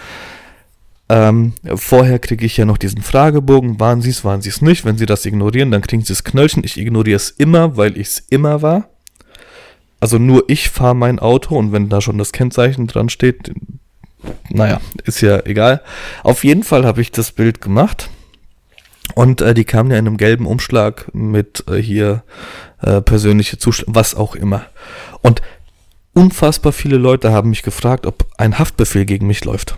[1.08, 4.84] Ähm, vorher kriege ich ja noch diesen Fragebogen, waren sie es, waren sie es nicht.
[4.84, 6.64] Wenn sie das ignorieren, dann kriegen sie das Knöllchen.
[6.64, 8.88] Ich ignoriere es immer, weil ich es immer war.
[10.02, 13.52] Also nur ich fahre mein Auto und wenn da schon das Kennzeichen dran steht,
[14.50, 15.80] naja, ist ja egal.
[16.24, 18.10] Auf jeden Fall habe ich das Bild gemacht.
[19.14, 22.24] Und äh, die kamen ja in einem gelben Umschlag mit äh, hier
[22.80, 24.66] äh, persönliche Zustände, was auch immer.
[25.20, 25.40] Und
[26.14, 29.76] unfassbar viele Leute haben mich gefragt, ob ein Haftbefehl gegen mich läuft.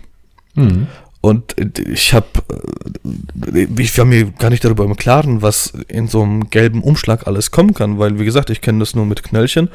[0.54, 0.86] Mhm.
[1.24, 2.26] Und ich habe,
[3.54, 7.26] äh, ich war mir gar nicht darüber im Klaren, was in so einem gelben Umschlag
[7.26, 9.68] alles kommen kann, weil wie gesagt, ich kenne das nur mit Knöllchen.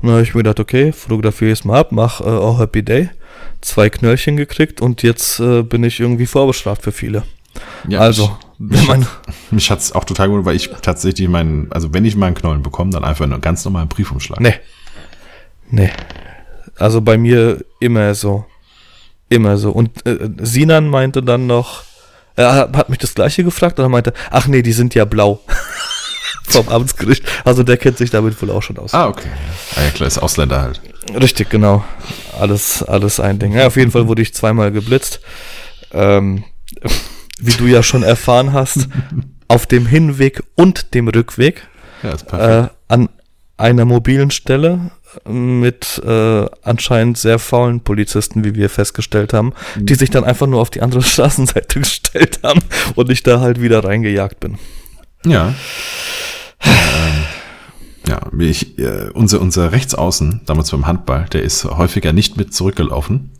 [0.00, 2.82] Und dann habe ich mir gedacht, okay, fotografiere es mal ab, mach äh, Oh Happy
[2.82, 3.08] Day,
[3.60, 7.22] zwei Knöllchen gekriegt und jetzt äh, bin ich irgendwie vorbestraft für viele.
[7.86, 9.06] Ja, also, wenn man.
[9.52, 12.64] Mich hat es auch total gewundert, weil ich tatsächlich meinen, also wenn ich meinen Knollen
[12.64, 14.40] bekomme, dann einfach einen ganz normalen Briefumschlag.
[14.40, 14.54] Nee.
[15.70, 15.90] Nee.
[16.74, 18.44] Also bei mir immer so.
[19.28, 19.70] Immer so.
[19.70, 21.82] Und äh, Sinan meinte dann noch,
[22.36, 25.40] er hat mich das gleiche gefragt und er meinte, ach nee, die sind ja blau.
[26.48, 27.24] Vom Amtsgericht.
[27.44, 28.94] Also der kennt sich damit wohl auch schon aus.
[28.94, 29.28] Ah, okay.
[29.74, 30.80] Ah, ja, klar, ist Ausländer halt.
[31.20, 31.84] Richtig, genau.
[32.38, 33.52] Alles, alles ein Ding.
[33.52, 35.20] Ja, auf jeden Fall wurde ich zweimal geblitzt.
[35.92, 36.44] Ähm,
[37.40, 38.88] wie du ja schon erfahren hast,
[39.48, 41.66] auf dem Hinweg und dem Rückweg.
[42.02, 42.70] Ja, ist perfekt.
[42.70, 43.08] Äh, an
[43.56, 44.90] einer mobilen Stelle
[45.24, 49.86] mit äh, anscheinend sehr faulen Polizisten, wie wir festgestellt haben, mhm.
[49.86, 52.60] die sich dann einfach nur auf die andere Straßenseite gestellt haben
[52.94, 54.58] und ich da halt wieder reingejagt bin.
[55.24, 55.54] Ja.
[56.64, 62.54] äh, ja, ich, äh, unser, unser Rechtsaußen, damals beim Handball, der ist häufiger nicht mit
[62.54, 63.35] zurückgelaufen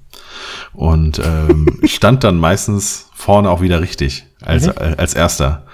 [0.73, 4.73] und ähm, stand dann meistens vorne auch wieder richtig als, mhm.
[4.97, 5.65] als erster.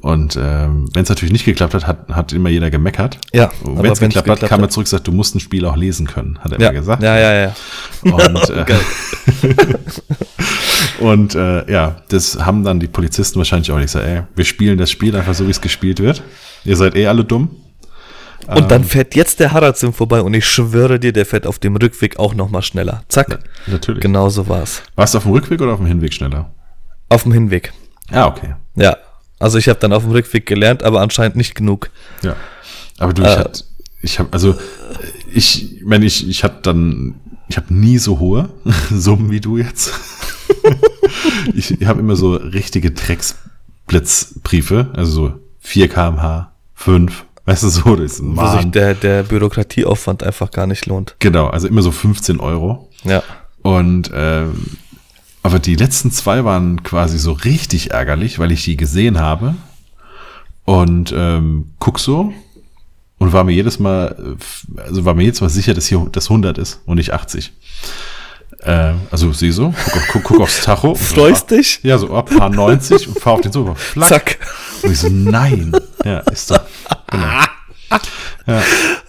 [0.00, 3.18] Und ähm, wenn es natürlich nicht geklappt hat, hat, hat immer jeder gemeckert.
[3.32, 3.50] Ja.
[3.62, 6.06] Wenn es geklappt hat, kam er zurück und sagt, du musst ein Spiel auch lesen
[6.06, 6.68] können, hat er ja.
[6.68, 7.02] immer gesagt.
[7.02, 7.54] Ja, ja, ja.
[8.02, 8.64] Und, äh,
[11.04, 14.76] und äh, ja, das haben dann die Polizisten wahrscheinlich auch nicht gesagt, ey, wir spielen
[14.76, 16.22] das Spiel einfach so, wie es gespielt wird.
[16.64, 17.50] Ihr seid eh alle dumm.
[18.46, 21.58] Und dann ähm, fährt jetzt der Harazim vorbei und ich schwöre dir, der fährt auf
[21.58, 23.04] dem Rückweg auch nochmal schneller.
[23.08, 23.30] Zack.
[23.30, 24.02] Ja, natürlich.
[24.02, 24.82] Genauso war's.
[24.96, 26.52] Warst du auf dem Rückweg oder auf dem Hinweg schneller?
[27.08, 27.72] Auf dem Hinweg.
[28.10, 28.54] Ah, okay.
[28.76, 28.96] Ja,
[29.38, 31.90] also ich habe dann auf dem Rückweg gelernt, aber anscheinend nicht genug.
[32.22, 32.36] Ja.
[32.98, 33.64] Aber du, ich, äh, hat,
[34.02, 34.56] ich habe, also
[35.32, 37.14] ich meine, ich, ich habe dann,
[37.48, 38.50] ich habe nie so hohe
[38.90, 39.92] Summen wie du jetzt.
[41.54, 47.96] ich ich habe immer so richtige Drecksblitzbriefe, also so 4 kmh, 5, weißt du, so,
[47.96, 51.16] das ist ein Wo sich der, der Bürokratieaufwand einfach gar nicht lohnt.
[51.18, 52.90] Genau, also immer so 15 Euro.
[53.04, 53.22] Ja.
[53.62, 54.78] Und ähm,
[55.42, 59.54] aber die letzten zwei waren quasi so richtig ärgerlich, weil ich die gesehen habe
[60.64, 62.32] und ähm, guck so
[63.18, 64.36] und war mir jedes Mal,
[64.78, 67.52] also war mir jedes Mal sicher, dass hier das 100 ist und nicht 80.
[68.60, 70.94] Äh, also sieh so, guck, guck, guck aufs Tacho.
[70.94, 71.80] Freust dich?
[71.82, 73.74] Ja, so ab paar 90 und fahr auf den Sofa.
[73.74, 74.08] Flack.
[74.08, 74.38] Zack.
[74.82, 75.72] Und ich so, nein.
[76.04, 76.60] Ja, ist doch.
[77.10, 77.26] Genau.
[78.46, 78.62] Ja.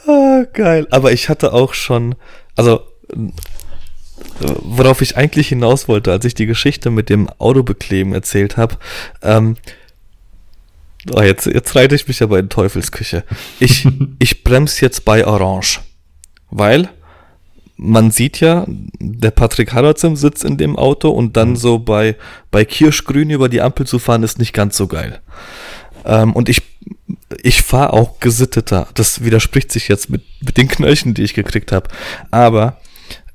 [0.08, 0.88] Ah, geil.
[0.92, 2.16] Aber ich hatte auch schon,
[2.56, 2.82] also
[4.40, 8.78] worauf ich eigentlich hinaus wollte, als ich die Geschichte mit dem Autobekleben erzählt habe,
[9.22, 9.56] ähm,
[11.12, 13.24] oh, jetzt, jetzt reite ich mich aber in Teufelsküche.
[13.60, 13.88] Ich,
[14.20, 15.82] ich bremse jetzt bei Orange,
[16.50, 16.90] weil
[17.78, 21.56] man sieht ja, der Patrick Harrazim sitzt in dem Auto und dann mhm.
[21.58, 22.16] so bei,
[22.50, 25.20] bei Kirschgrün über die Ampel zu fahren, ist nicht ganz so geil.
[26.06, 26.62] Ähm, und ich,
[27.42, 28.88] ich fahre auch gesitteter.
[28.94, 31.90] Das widerspricht sich jetzt mit, mit den Knöllchen, die ich gekriegt habe.
[32.32, 32.78] Aber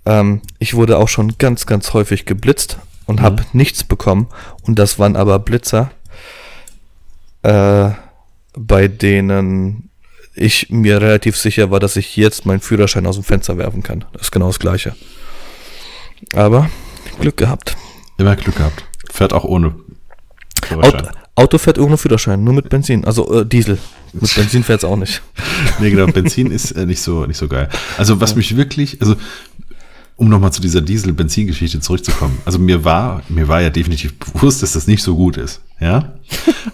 [0.07, 3.25] ähm, ich wurde auch schon ganz, ganz häufig geblitzt und mhm.
[3.25, 4.29] habe nichts bekommen.
[4.63, 5.91] Und das waren aber Blitzer,
[7.43, 7.91] äh,
[8.55, 9.91] bei denen
[10.35, 14.05] ich mir relativ sicher war, dass ich jetzt meinen Führerschein aus dem Fenster werfen kann.
[14.13, 14.95] Das ist genau das Gleiche.
[16.35, 16.71] Aber
[17.21, 17.77] Glück gehabt.
[18.17, 18.85] Immer Glück gehabt.
[19.11, 19.75] Fährt auch ohne
[20.71, 23.05] Auto, Auto fährt ohne Führerschein, nur mit Benzin.
[23.05, 23.79] Also äh, Diesel.
[24.12, 25.23] Mit Benzin fährt es auch nicht.
[25.81, 27.69] nee, genau, Benzin ist äh, nicht so nicht so geil.
[27.97, 29.16] Also was mich wirklich, also
[30.16, 32.38] um nochmal zu dieser Diesel-Benzin-Geschichte zurückzukommen.
[32.45, 35.62] Also mir war, mir war ja definitiv bewusst, dass das nicht so gut ist.
[35.81, 36.12] Ja.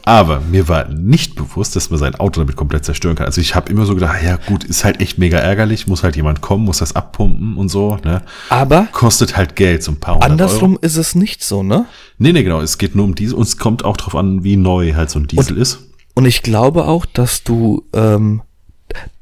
[0.02, 3.26] Aber mir war nicht bewusst, dass man sein Auto damit komplett zerstören kann.
[3.26, 6.16] Also ich habe immer so gedacht, ja gut, ist halt echt mega ärgerlich, muss halt
[6.16, 8.22] jemand kommen, muss das abpumpen und so, ne?
[8.50, 10.80] Aber kostet halt Geld, so ein paar hundert Andersrum Euro.
[10.82, 11.86] ist es nicht so, ne?
[12.18, 12.60] Nee, nee, genau.
[12.60, 15.20] Es geht nur um Diesel und es kommt auch drauf an, wie neu halt so
[15.20, 15.78] ein Diesel und, ist.
[16.14, 18.42] Und ich glaube auch, dass du ähm,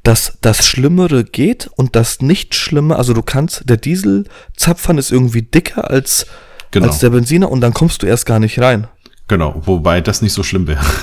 [0.03, 5.89] dass das Schlimmere geht und das Nicht-Schlimme, also du kannst, der Dieselzapfern ist irgendwie dicker
[5.89, 6.27] als,
[6.71, 6.87] genau.
[6.87, 8.87] als der Benziner und dann kommst du erst gar nicht rein.
[9.27, 10.83] Genau, wobei das nicht so schlimm wäre.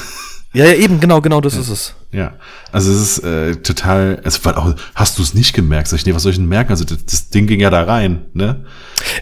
[0.54, 1.60] Ja, ja, eben, genau, genau, das ja.
[1.62, 1.94] ist es.
[2.10, 2.34] Ja,
[2.72, 5.88] also es ist äh, total, es war auch, hast du es nicht gemerkt?
[5.88, 6.72] Sag ich, nee, was soll ich denn merken?
[6.72, 8.66] Also das, das Ding ging ja da rein, ne?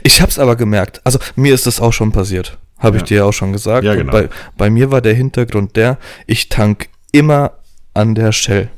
[0.02, 1.00] Ich hab's aber gemerkt.
[1.04, 2.58] Also mir ist das auch schon passiert.
[2.78, 3.84] Habe ich dir ja auch schon gesagt.
[3.84, 4.10] Ja, genau.
[4.10, 7.52] Bei, bei mir war der Hintergrund der, ich tank immer
[7.94, 8.68] an der Shell.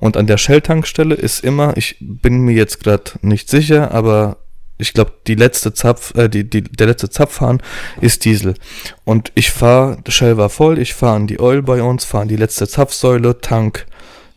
[0.00, 4.38] Und an der Shell-Tankstelle ist immer, ich bin mir jetzt gerade nicht sicher, aber
[4.78, 7.60] ich glaube, die letzte Zapf, äh, die, die, der letzte Zapfhahn
[8.00, 8.54] ist Diesel.
[9.04, 12.28] Und ich fahre, Shell war voll, ich fahre an die Oil bei uns, fahre an
[12.28, 13.86] die letzte Zapfsäule, tank,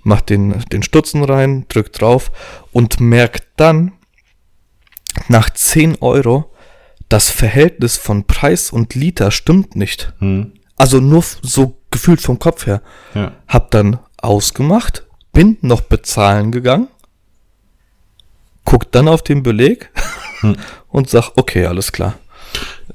[0.04, 2.32] mach den, den Stutzen rein, drück drauf
[2.72, 3.94] und merk dann,
[5.28, 6.52] nach 10 Euro,
[7.10, 10.14] das Verhältnis von Preis und Liter stimmt nicht.
[10.20, 10.54] Hm.
[10.78, 12.82] Also nur so gefühlt vom Kopf her.
[13.14, 13.34] Ja.
[13.48, 16.88] Hab dann ausgemacht, bin noch bezahlen gegangen,
[18.64, 19.92] guck dann auf den Beleg
[20.42, 20.56] hm.
[20.90, 22.16] und sag, okay, alles klar.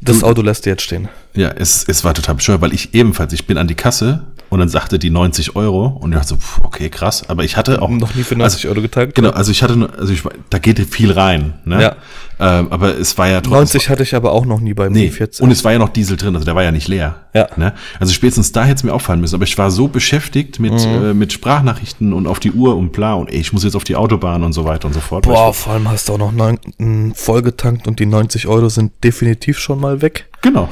[0.00, 1.08] Das Auto lässt du jetzt stehen.
[1.34, 4.58] Ja, es, es war total bescheuert, weil ich ebenfalls, ich bin an die Kasse und
[4.60, 7.28] dann sagte die 90 Euro und ich dachte so, okay, krass.
[7.28, 7.88] Aber ich hatte auch.
[7.88, 9.14] Noch nie für 90 also, Euro geteilt?
[9.14, 11.82] Genau, also ich hatte, also ich, da geht viel rein, ne?
[11.82, 11.96] Ja.
[12.38, 13.52] Ähm, aber es war ja trotzdem.
[13.52, 15.42] 90 hatte ich aber auch noch nie bei nee, 14.
[15.42, 17.26] Und es war ja noch Diesel drin, also der war ja nicht leer.
[17.32, 17.48] Ja.
[17.56, 17.72] Ne?
[17.98, 19.34] Also spätestens da hätte es mir auffallen müssen.
[19.34, 21.04] Aber ich war so beschäftigt mit, mhm.
[21.04, 23.84] äh, mit Sprachnachrichten und auf die Uhr und bla und ey, ich muss jetzt auf
[23.84, 25.24] die Autobahn und so weiter und so fort.
[25.24, 28.92] Boah, vor allem hast du auch noch neun, mh, vollgetankt und die 90 Euro sind
[29.02, 30.28] definitiv schon mal weg.
[30.42, 30.68] Genau.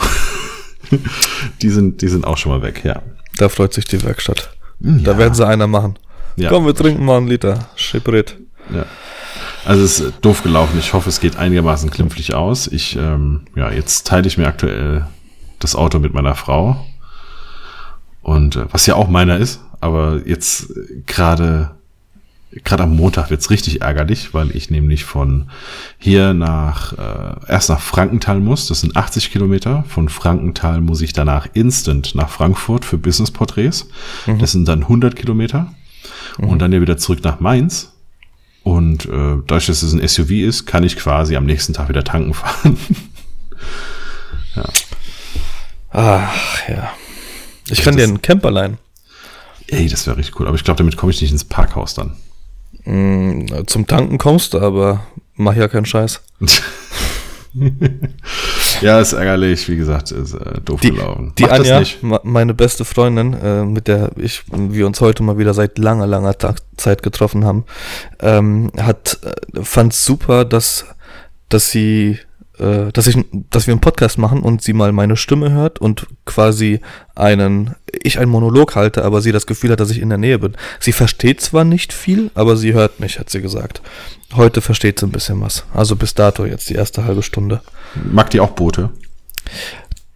[1.63, 3.03] die sind, die sind auch schon mal weg, ja.
[3.37, 4.51] Da freut sich die Werkstatt.
[4.81, 4.92] Ja.
[5.03, 5.99] Da werden sie einer machen.
[6.37, 6.51] Ja.
[6.51, 7.68] Komm, wir trinken mal einen Liter.
[7.77, 8.37] Schiprit.
[8.73, 8.87] Ja.
[9.64, 10.79] Also es ist doof gelaufen.
[10.79, 12.66] Ich hoffe, es geht einigermaßen glimpflich aus.
[12.66, 15.07] Ich, ähm, ja, jetzt teile ich mir aktuell
[15.59, 16.85] das Auto mit meiner Frau.
[18.23, 20.73] Und äh, was ja auch meiner ist, aber jetzt
[21.07, 21.73] gerade
[22.62, 25.49] gerade am Montag wird's richtig ärgerlich, weil ich nämlich von
[25.99, 28.69] hier nach äh, erst nach Frankenthal muss.
[28.69, 29.85] Das sind 80 Kilometer.
[29.88, 33.88] Von Frankenthal muss ich danach instant nach Frankfurt für Business-Porträts.
[34.27, 34.38] Mhm.
[34.38, 35.73] Das sind dann 100 Kilometer.
[36.38, 36.49] Mhm.
[36.49, 37.93] Und dann ja wieder zurück nach Mainz.
[38.62, 42.05] Und äh, dadurch, dass es ein SUV ist, kann ich quasi am nächsten Tag wieder
[42.05, 42.79] tanken fahren.
[44.57, 44.64] ja.
[45.90, 46.90] Ach ja.
[47.69, 48.79] Ich kann dir einen Camper leihen.
[49.69, 50.47] Ey, das wäre richtig cool.
[50.47, 52.17] Aber ich glaube, damit komme ich nicht ins Parkhaus dann.
[52.85, 56.23] Mm, zum Tanken kommst du, aber mach ja keinen Scheiß.
[58.81, 61.33] Ja, ist ärgerlich, wie gesagt, ist äh, doof Die, gelaufen.
[61.38, 65.38] die Mach das Anja, meine beste Freundin, äh, mit der ich, wir uns heute mal
[65.38, 67.64] wieder seit langer, langer Tag, Zeit getroffen haben,
[68.20, 70.87] ähm, hat, äh, fand super, dass,
[71.49, 72.18] dass sie,
[72.59, 73.17] äh, dass ich,
[73.51, 76.81] dass wir einen Podcast machen und sie mal meine Stimme hört und quasi
[77.14, 80.38] einen, ich einen Monolog halte, aber sie das Gefühl hat, dass ich in der Nähe
[80.38, 80.57] bin.
[80.81, 83.83] Sie versteht zwar nicht viel, aber sie hört mich, hat sie gesagt.
[84.35, 85.64] Heute versteht sie ein bisschen was.
[85.75, 87.61] Also bis dato jetzt die erste halbe Stunde.
[88.11, 88.90] Mag die auch Boote?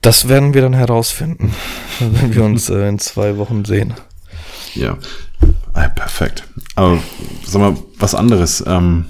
[0.00, 1.54] Das werden wir dann herausfinden,
[1.98, 3.94] wenn wir uns äh, in zwei Wochen sehen.
[4.74, 4.96] Ja.
[5.72, 6.44] Ah, perfekt.
[6.74, 6.98] Aber
[7.44, 8.62] sag mal, was anderes.
[8.66, 9.06] Ähm,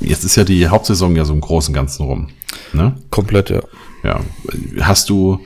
[0.00, 2.28] jetzt ist ja die Hauptsaison ja so im Großen und Ganzen rum.
[2.72, 2.94] Ne?
[3.10, 3.62] Komplett, ja.
[4.02, 4.20] Ja.
[4.80, 5.40] Hast du,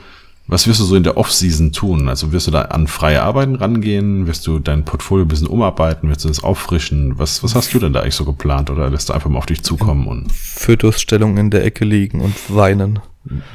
[0.47, 2.09] was wirst du so in der Off-Season tun?
[2.09, 4.27] Also wirst du da an freie Arbeiten rangehen?
[4.27, 6.09] Wirst du dein Portfolio ein bisschen umarbeiten?
[6.09, 7.17] Wirst du das auffrischen?
[7.17, 8.69] Was, was hast du denn da eigentlich so geplant?
[8.69, 12.35] Oder lässt du einfach mal auf dich zukommen und, Fötusstellung in der Ecke liegen und
[12.49, 12.99] weinen.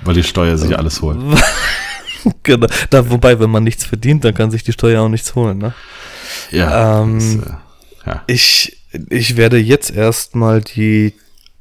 [0.04, 1.18] weil die Steuer sich alles holt?
[2.42, 2.66] genau.
[2.90, 5.58] Da, wobei, wenn man nichts verdient, dann kann sich die Steuer auch nichts holen.
[5.58, 5.74] Ne?
[6.50, 7.02] Ja.
[7.02, 7.56] Ähm, das, äh,
[8.06, 8.22] ja.
[8.26, 8.76] Ich,
[9.10, 11.14] ich werde jetzt erstmal die,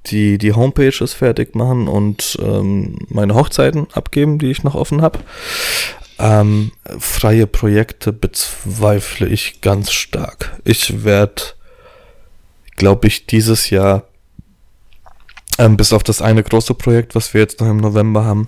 [0.07, 5.19] die, die Homepages fertig machen und ähm, meine Hochzeiten abgeben, die ich noch offen habe.
[6.17, 10.59] Ähm, freie Projekte bezweifle ich ganz stark.
[10.63, 11.41] Ich werde,
[12.77, 14.03] glaube ich, dieses Jahr,
[15.57, 18.47] ähm, bis auf das eine große Projekt, was wir jetzt noch im November haben,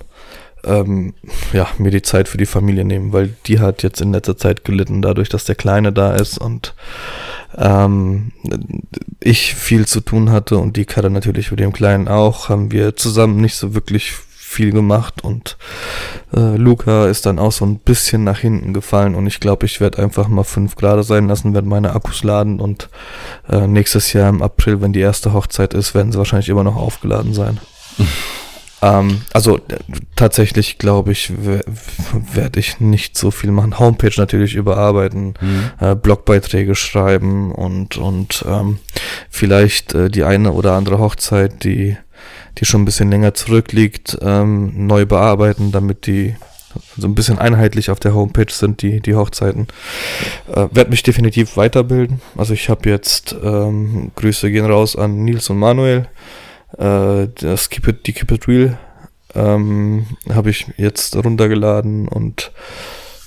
[0.63, 1.13] ähm,
[1.53, 4.63] ja, mir die Zeit für die Familie nehmen, weil die hat jetzt in letzter Zeit
[4.63, 6.73] gelitten, dadurch, dass der Kleine da ist und
[7.55, 8.31] ähm,
[9.19, 12.95] ich viel zu tun hatte und die Karre natürlich mit dem Kleinen auch, haben wir
[12.95, 15.57] zusammen nicht so wirklich viel gemacht und
[16.33, 19.81] äh, Luca ist dann auch so ein bisschen nach hinten gefallen und ich glaube, ich
[19.81, 22.89] werde einfach mal fünf Grad sein lassen, werde meine Akkus laden und
[23.49, 26.77] äh, nächstes Jahr im April, wenn die erste Hochzeit ist, werden sie wahrscheinlich immer noch
[26.77, 27.59] aufgeladen sein.
[28.81, 29.79] Ähm, also äh,
[30.15, 31.31] tatsächlich glaube ich,
[32.33, 33.79] werde ich nicht so viel machen.
[33.79, 35.33] Homepage natürlich überarbeiten,
[35.79, 38.79] äh, Blogbeiträge schreiben und und ähm,
[39.29, 41.97] vielleicht äh, die eine oder andere Hochzeit, die
[42.59, 46.35] die schon ein bisschen länger zurückliegt, ähm, neu bearbeiten, damit die
[46.97, 49.67] so ein bisschen einheitlich auf der Homepage sind, die, die Hochzeiten.
[50.51, 52.21] Äh, Werde mich definitiv weiterbilden.
[52.35, 56.07] Also ich habe jetzt, ähm, Grüße gehen raus an Nils und Manuel.
[56.77, 58.77] Äh, das Keep It, die Keep It Real
[59.35, 62.51] ähm, habe ich jetzt runtergeladen und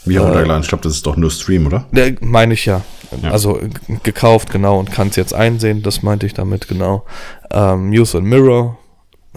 [0.05, 0.62] Wie äh, runtergeladen?
[0.62, 1.87] Ich glaube, das ist doch nur Stream, oder?
[1.92, 2.83] der meine ich ja.
[3.22, 3.31] Ja.
[3.31, 7.05] Also g- gekauft, genau, und kann es jetzt einsehen, das meinte ich damit, genau.
[7.50, 8.79] Ähm, News and Mirror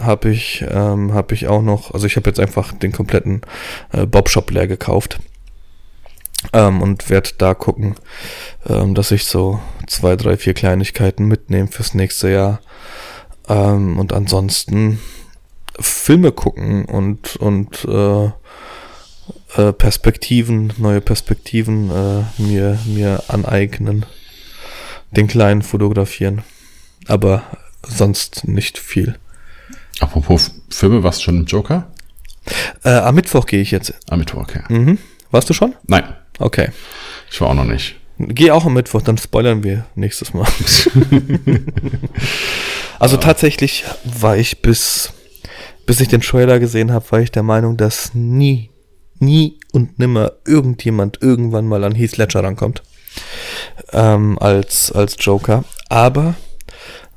[0.00, 3.42] habe ich, ähm, habe ich auch noch, also ich habe jetzt einfach den kompletten
[3.92, 5.18] äh, Bob-Shop leer gekauft.
[6.52, 7.94] Ähm, und werde da gucken,
[8.68, 12.60] ähm, dass ich so zwei, drei, vier Kleinigkeiten mitnehme fürs nächste Jahr.
[13.48, 15.00] Ähm, und ansonsten
[15.78, 18.26] Filme gucken und, und äh,
[19.56, 24.06] äh, Perspektiven, neue Perspektiven äh, mir, mir aneignen.
[25.10, 26.42] Den kleinen fotografieren.
[27.06, 27.42] Aber
[27.86, 29.18] sonst nicht viel.
[30.00, 31.92] Apropos Filme, warst du schon im Joker?
[32.82, 33.94] Äh, am Mittwoch gehe ich jetzt.
[34.08, 34.62] Am Mittwoch, okay.
[34.68, 34.98] Mhm.
[35.30, 35.74] Warst du schon?
[35.86, 36.04] Nein,
[36.38, 36.70] Okay.
[37.30, 37.96] ich war auch noch nicht.
[38.18, 40.46] Geh auch am Mittwoch, dann spoilern wir nächstes Mal.
[42.98, 45.12] also tatsächlich war ich bis,
[45.84, 48.70] bis ich den Trailer gesehen habe, war ich der Meinung, dass nie,
[49.18, 52.82] nie und nimmer irgendjemand irgendwann mal an Heath Ledger rankommt.
[53.92, 55.64] Ähm, als, als Joker.
[55.88, 56.34] Aber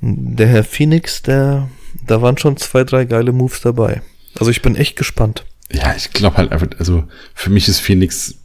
[0.01, 1.69] der Herr Phoenix, der,
[2.05, 4.01] da waren schon zwei, drei geile Moves dabei.
[4.39, 5.45] Also ich bin echt gespannt.
[5.71, 8.35] Ja, ich glaube halt einfach, also für mich ist Phoenix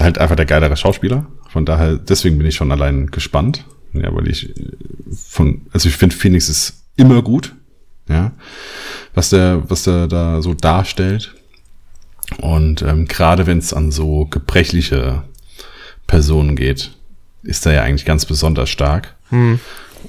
[0.00, 1.26] halt einfach der geilere Schauspieler.
[1.48, 3.64] Von daher, deswegen bin ich schon allein gespannt.
[3.94, 4.54] Ja, weil ich äh,
[5.12, 7.54] von, also ich finde Phoenix ist immer gut.
[8.08, 8.32] Ja,
[9.14, 11.34] was der, was der da so darstellt.
[12.38, 15.22] Und ähm, gerade wenn es an so gebrechliche
[16.06, 16.90] Personen geht,
[17.42, 19.14] ist er ja eigentlich ganz besonders stark.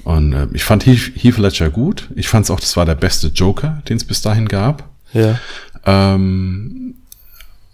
[0.04, 2.10] Und äh, ich fand Heath, Heath Ledger gut.
[2.16, 4.90] Ich fand es auch, das war der beste Joker, den es bis dahin gab.
[5.14, 5.40] Ja.
[5.86, 6.96] Ähm,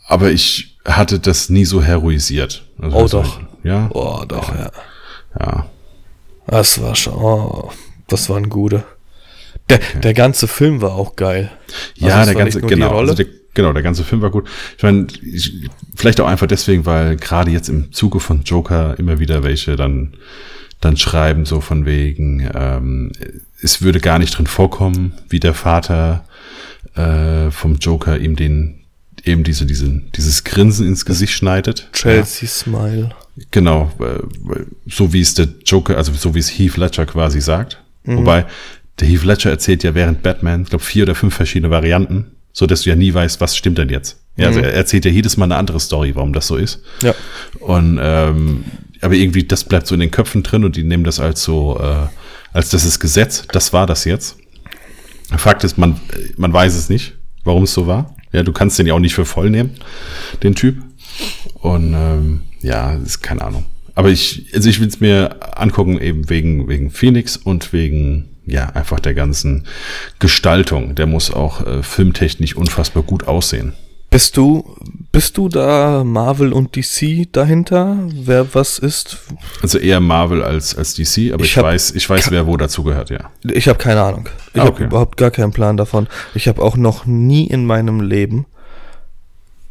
[0.08, 2.65] aber ich hatte das nie so heroisiert.
[2.80, 3.39] Also Oh, doch.
[3.65, 3.89] Ja.
[3.93, 4.71] Oh, doch, ja.
[5.39, 5.65] Ja.
[6.47, 7.71] Das war schon, oh,
[8.08, 8.84] das war ein guter.
[9.69, 11.51] Der, der ganze Film war auch geil.
[11.95, 13.25] Ja, Also der ganze, genau, also der,
[13.56, 14.47] genau, der ganze Film war gut.
[14.78, 19.19] Ich meine, ich, vielleicht auch einfach deswegen, weil gerade jetzt im Zuge von Joker immer
[19.19, 20.13] wieder welche dann,
[20.80, 23.12] dann schreiben, so von wegen, ähm,
[23.63, 26.23] es würde gar nicht drin vorkommen, wie der Vater
[26.93, 28.84] äh, vom Joker ihm den,
[29.25, 31.89] eben diese, diesen, dieses Grinsen ins Gesicht schneidet.
[31.93, 33.09] Chelsea Smile.
[33.51, 33.91] Genau,
[34.88, 37.81] so wie es der Joker, also so wie es Heath Ledger quasi sagt.
[38.03, 38.17] Mhm.
[38.17, 38.45] Wobei,
[38.99, 42.65] der Heath Ledger erzählt ja während Batman, ich glaube, vier oder fünf verschiedene Varianten so
[42.67, 44.17] dass du ja nie weißt, was stimmt denn jetzt.
[44.38, 44.65] Ja, also Mhm.
[44.65, 46.81] er erzählt ja jedes Mal eine andere Story, warum das so ist.
[47.03, 47.13] Ja.
[47.59, 48.63] Und ähm,
[49.01, 51.77] aber irgendwie, das bleibt so in den Köpfen drin und die nehmen das als so,
[51.77, 52.07] äh,
[52.53, 54.38] als das ist Gesetz, das war das jetzt.
[55.35, 55.99] Fakt ist, man,
[56.38, 58.14] man weiß es nicht, warum es so war.
[58.35, 59.71] Ja, du kannst den ja auch nicht für voll nehmen,
[60.43, 60.75] den Typ.
[61.61, 63.65] Und ähm, ja, ist keine Ahnung.
[63.95, 68.67] Aber ich, also ich will es mir angucken, eben wegen, wegen Phoenix und wegen, ja,
[68.71, 69.63] einfach der ganzen
[70.19, 70.95] Gestaltung.
[70.95, 73.71] Der muss auch äh, filmtechnisch unfassbar gut aussehen.
[74.15, 74.63] Bist du,
[75.12, 77.97] bist du da Marvel und DC dahinter?
[78.13, 79.17] Wer was ist?
[79.62, 82.56] Also eher Marvel als, als DC, aber Ich ich, hab weiß, ich weiß, wer wo
[82.56, 83.30] dazu gehört, ja.
[83.43, 84.30] Ich habe keine Ahnung.
[84.54, 84.86] Ich Ah, habe okay.
[84.86, 86.08] überhaupt gar keinen Plan davon.
[86.34, 88.45] Ich habe auch noch nie in meinem Leben,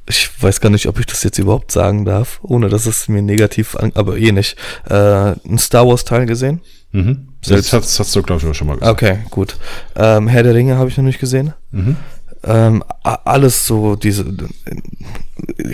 [0.07, 3.23] ich weiß gar nicht, ob ich das jetzt überhaupt sagen darf, ohne dass es mir
[3.23, 4.59] negativ, an, aber eh nicht,
[4.91, 6.61] äh, einen Star Wars Teil gesehen.
[6.93, 7.29] Mhm.
[7.41, 8.93] Selbst- Das, hast, hast du, glaube ich, auch schon mal gesagt.
[8.93, 9.57] Okay, gut.
[9.97, 11.55] Ähm, Herr der Ringe habe ich noch nicht gesehen.
[11.71, 11.97] Mhm.
[12.45, 14.25] Ähm, alles so, diese,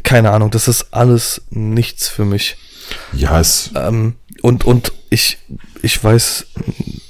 [0.03, 2.57] keine Ahnung, das ist alles nichts für mich.
[3.13, 5.39] Ja, es, Ähm, und, und ich,
[5.83, 6.47] ich weiß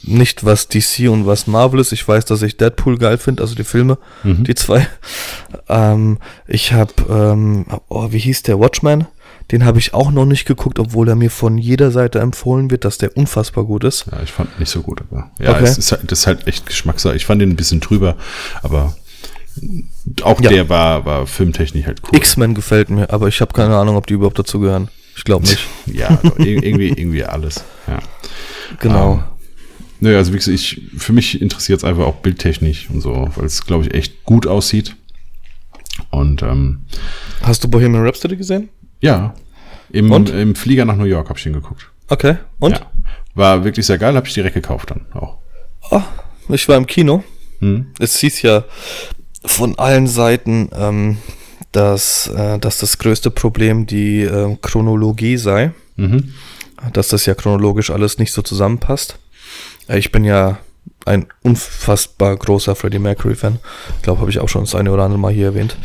[0.03, 1.93] nicht, was DC und was Marvel ist.
[1.93, 4.45] Ich weiß, dass ich Deadpool geil finde, also die Filme, Mhm.
[4.45, 4.87] die zwei.
[5.69, 9.07] Ähm, ich habe, ähm, oh, wie hieß der Watchman?
[9.53, 12.85] Den habe ich auch noch nicht geguckt, obwohl er mir von jeder Seite empfohlen wird,
[12.85, 14.07] dass der unfassbar gut ist.
[14.11, 15.65] ja, ich fand nicht so gut, aber ja, Okay.
[15.65, 17.17] es ist halt, das ist halt echt Geschmackssache.
[17.17, 18.17] Ich fand den ein bisschen drüber,
[18.63, 18.95] aber
[20.23, 20.51] auch Ja.
[20.51, 22.17] der war, war filmtechnisch halt cool.
[22.17, 24.89] X-Men gefällt mir, aber ich habe keine Ahnung, ob die überhaupt dazu gehören.
[25.17, 25.67] Ich glaube nicht.
[25.87, 27.65] Ja, also ir- irgendwie, irgendwie alles.
[27.87, 27.99] Ja.
[28.79, 29.15] Genau.
[29.15, 29.23] Ähm,
[30.01, 33.45] Naja, also wie gesagt, ich, für mich interessiert es einfach auch bildtechnisch und so, weil
[33.45, 34.97] es, glaube ich, echt gut aussieht.
[36.11, 36.83] Und ähm,
[37.43, 38.71] Hast du Bohemian Rhapsody gesehen?
[39.01, 39.35] ja,
[39.93, 40.31] im, Und?
[40.31, 41.91] im Flieger nach New York habe ich den geguckt.
[42.09, 42.37] Okay.
[42.61, 42.73] Und?
[42.73, 42.87] Ja.
[43.35, 45.39] War wirklich sehr geil, habe ich direkt gekauft dann auch.
[45.91, 46.03] Oh,
[46.49, 47.25] ich war im Kino.
[47.59, 47.87] Hm.
[47.99, 48.65] Es hieß ja
[49.45, 51.19] von allen Seiten, ähm,
[51.73, 55.73] dass, äh, dass das größte Problem die ähm, Chronologie sei.
[55.97, 56.35] Mhm.
[56.93, 59.19] Dass das ja chronologisch alles nicht so zusammenpasst.
[59.89, 60.59] Äh, Ich bin ja
[61.07, 63.59] ein unfassbar großer Freddie Mercury-Fan.
[63.97, 65.77] Ich glaube, habe ich auch schon das eine oder andere Mal hier erwähnt.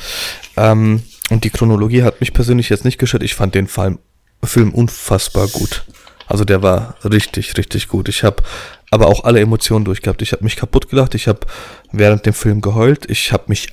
[0.58, 3.24] Ähm, und die Chronologie hat mich persönlich jetzt nicht gestört.
[3.24, 5.86] Ich fand den Film unfassbar gut.
[6.28, 8.10] Also der war richtig, richtig gut.
[8.10, 8.44] Ich habe
[8.92, 10.22] aber auch alle Emotionen durchgehabt.
[10.22, 11.16] Ich habe mich kaputt gelacht.
[11.16, 11.42] Ich habe
[11.92, 13.10] während dem Film geheult.
[13.10, 13.70] Ich habe mich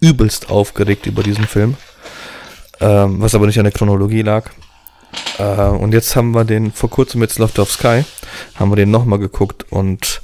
[0.00, 1.76] übelst aufgeregt über diesen Film.
[2.80, 4.50] Ähm, was aber nicht an der Chronologie lag.
[5.38, 8.04] Äh, und jetzt haben wir den vor kurzem mit Loft of Sky,
[8.54, 10.20] haben wir den nochmal geguckt und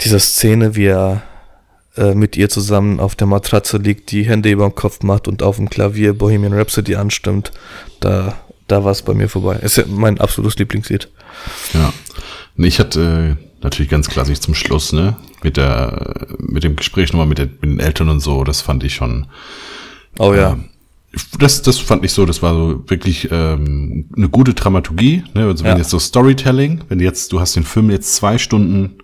[0.00, 1.22] diese Szene, wie er
[1.96, 5.42] äh, mit ihr zusammen auf der Matratze liegt, die Hände über dem Kopf macht und
[5.42, 7.52] auf dem Klavier Bohemian Rhapsody anstimmt,
[8.00, 9.56] da, da war es bei mir vorbei.
[9.56, 11.08] Ist ja mein absolutes Lieblingslied.
[11.74, 11.92] Ja.
[12.56, 17.26] Ich hatte äh, natürlich ganz klassisch zum Schluss, ne, mit der, mit dem Gespräch nochmal
[17.26, 19.26] mit, der, mit den Eltern und so, das fand ich schon,
[20.18, 20.52] Oh ja.
[20.52, 20.64] Ähm,
[21.38, 25.24] das, das fand ich so, das war so wirklich ähm, eine gute Dramaturgie.
[25.34, 25.44] Ne?
[25.44, 25.78] Also wenn Ja.
[25.78, 28.96] jetzt so Storytelling, wenn jetzt, du hast den Film jetzt zwei Stunden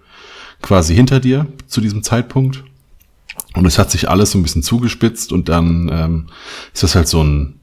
[0.63, 2.65] quasi hinter dir zu diesem Zeitpunkt
[3.55, 6.27] und es hat sich alles so ein bisschen zugespitzt und dann ähm,
[6.73, 7.58] ist das halt so ein,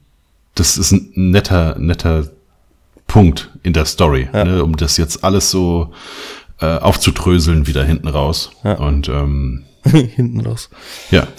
[0.56, 2.28] das ist ein netter, netter
[3.06, 4.44] Punkt in der Story, Ja.
[4.44, 4.64] ne?
[4.64, 5.92] um das jetzt alles so
[6.60, 8.50] äh, aufzudröseln wieder hinten raus.
[8.64, 8.72] Ja.
[8.74, 10.68] Und ähm, Hinten raus.
[11.10, 11.26] ja.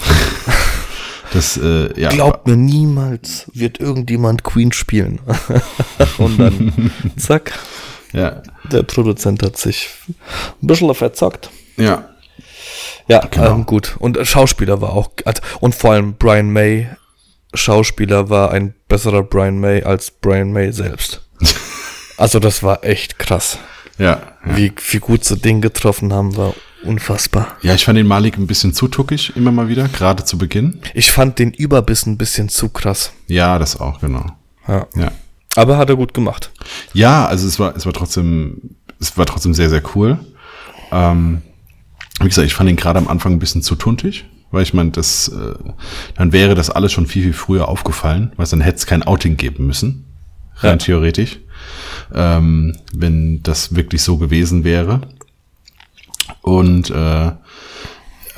[1.33, 2.07] Das, äh, ja.
[2.07, 5.19] Glaubt mir, niemals wird irgendjemand Queen spielen.
[6.19, 7.51] und dann, zack,
[8.13, 10.15] Ja, der Produzent hat sich ein
[10.67, 11.49] bisschen verzockt.
[11.75, 12.07] ja,
[13.09, 13.55] Ja, Genau.
[13.55, 13.97] ähm, gut.
[13.99, 16.87] Und Schauspieler war auch, also- und vor allem Brian May,
[17.53, 21.21] Schauspieler war ein besserer Brian May als Brian May selbst.
[22.17, 23.59] also das war echt krass.
[23.97, 24.21] ja.
[24.45, 27.57] Ja, Wie, wie gut sie den getroffen haben, war unfassbar.
[27.63, 30.79] ja ich fand den Malik ein bisschen zu tuckig, immer mal wieder, gerade zu Beginn.
[30.93, 33.11] Ich fand den Überbiss ein bisschen zu krass.
[33.27, 34.25] Ja, das auch, genau.
[34.67, 34.87] Ja.
[34.95, 35.11] Ja.
[35.55, 36.51] Aber hat er gut gemacht.
[36.93, 40.19] Ja, also es war, es war trotzdem, es war trotzdem sehr, sehr cool.
[40.91, 41.41] Ähm,
[42.19, 44.91] wie gesagt, ich fand ihn gerade am Anfang ein bisschen zu tuntig, weil ich meine,
[44.91, 45.53] das, äh,
[46.15, 49.37] dann wäre das alles schon viel, viel früher aufgefallen, weil dann hätte es kein Outing
[49.37, 50.05] geben müssen,
[50.57, 50.85] rein Ja.
[50.85, 51.39] theoretisch,
[52.13, 55.01] ähm, wenn das wirklich so gewesen wäre.
[56.41, 57.31] Und äh,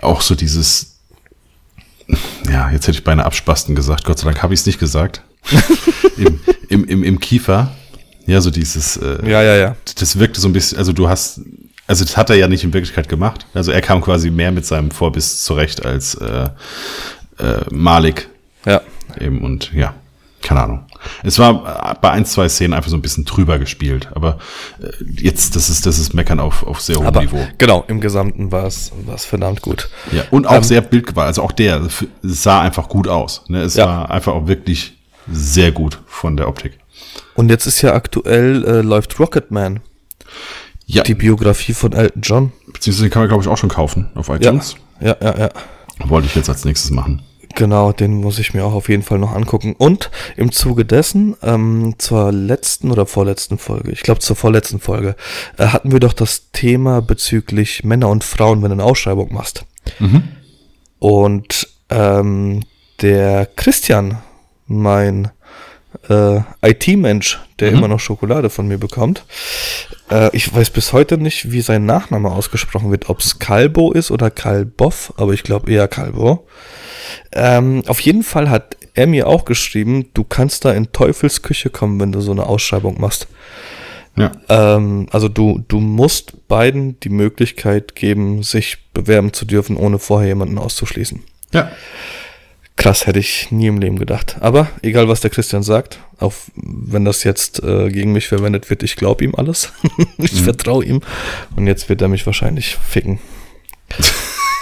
[0.01, 0.99] auch so dieses,
[2.49, 5.23] ja, jetzt hätte ich beinahe Abspasten gesagt, Gott sei Dank habe ich es nicht gesagt.
[6.17, 7.71] Im, im, im, Im Kiefer,
[8.25, 9.75] ja, so dieses, äh, Ja, ja, ja.
[9.95, 11.41] das wirkte so ein bisschen, also du hast,
[11.89, 13.45] also das hat er ja nicht in Wirklichkeit gemacht.
[13.53, 16.49] Also er kam quasi mehr mit seinem Vorbiss zurecht als äh,
[17.39, 18.29] äh, Malik
[18.65, 18.81] Ja.
[19.19, 19.93] eben und ja,
[20.41, 20.85] keine Ahnung.
[21.23, 24.37] Es war bei ein, zwei Szenen einfach so ein bisschen drüber gespielt, aber
[24.81, 24.87] äh,
[25.21, 27.47] jetzt, das ist, das ist Meckern auf, auf sehr hohem Aber Niveau.
[27.57, 28.91] genau, im Gesamten war es
[29.25, 29.89] verdammt gut.
[30.11, 31.27] Ja, und auch Ähm, sehr bildgewalt.
[31.27, 31.87] Also auch der
[32.21, 33.43] sah einfach gut aus.
[33.47, 33.61] Ne?
[33.61, 33.85] Es Ja.
[33.87, 34.97] war einfach auch wirklich
[35.31, 36.77] sehr gut von der Optik.
[37.35, 39.79] Und jetzt ist ja aktuell äh, läuft Rocketman,
[40.91, 42.51] Ja, die Biografie von Elton John.
[42.73, 44.75] beziehungsweise den kann man, glaube ich, auch schon kaufen auf iTunes.
[44.99, 45.49] Ja, ja, ja.
[46.05, 47.21] Wollte ich jetzt als nächstes machen.
[47.53, 49.75] Genau, den muss ich mir auch auf jeden Fall noch angucken.
[49.77, 55.15] Und im Zuge dessen, ähm, zur letzten oder vorletzten Folge, ich glaube zur vorletzten Folge,
[55.57, 59.65] äh, hatten wir doch das Thema bezüglich Männer und Frauen, wenn du eine Ausschreibung machst.
[60.97, 62.61] Und ähm,
[63.01, 64.17] der Christian,
[64.65, 65.29] mein
[66.09, 69.23] äh, IT-Mensch, der immer noch Schokolade von mir bekommt,
[70.09, 74.11] äh, ich weiß bis heute nicht, wie sein Nachname ausgesprochen wird, ob es Kalbo ist
[74.11, 76.47] oder Kalboff, aber ich glaube eher Kalbo.
[77.31, 81.99] Ähm, auf jeden Fall hat er mir auch geschrieben, du kannst da in Teufelsküche kommen,
[81.99, 83.27] wenn du so eine Ausschreibung machst.
[84.17, 84.31] Ja.
[84.49, 90.27] Ähm, also du, du musst beiden die Möglichkeit geben, sich bewerben zu dürfen, ohne vorher
[90.29, 91.23] jemanden auszuschließen.
[91.53, 91.71] Ja.
[92.79, 94.37] Krass, hätte ich nie im Leben gedacht.
[94.39, 98.83] Aber egal, was der Christian sagt, auch wenn das jetzt äh, gegen mich verwendet wird,
[98.83, 99.73] ich glaube ihm alles.
[100.17, 101.01] ich vertraue ihm.
[101.57, 103.19] Und jetzt wird er mich wahrscheinlich ficken.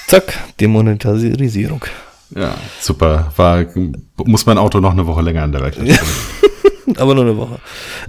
[0.07, 1.85] Zack, Demonetarisierung.
[2.35, 3.31] Ja, super.
[3.37, 3.65] War,
[4.25, 5.87] muss mein Auto noch eine Woche länger an der Werkstatt.
[6.97, 7.59] Aber nur eine Woche.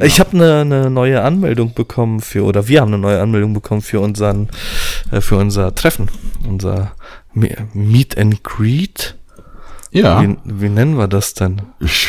[0.01, 3.83] Ich habe eine, eine neue Anmeldung bekommen für, oder wir haben eine neue Anmeldung bekommen
[3.83, 4.49] für unseren,
[5.11, 6.09] äh, für unser Treffen.
[6.49, 6.93] Unser
[7.35, 9.17] Me- Meet and Greet.
[9.91, 11.63] Ja, Wie, wie nennen wir das denn?
[11.81, 12.09] ich,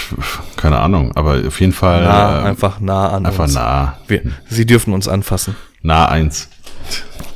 [0.58, 3.54] keine Ahnung, aber auf jeden Fall Nah, äh, einfach nah an einfach uns.
[3.56, 3.98] nah.
[4.08, 5.56] Wir, Sie dürfen uns anfassen.
[5.82, 6.50] Nah eins.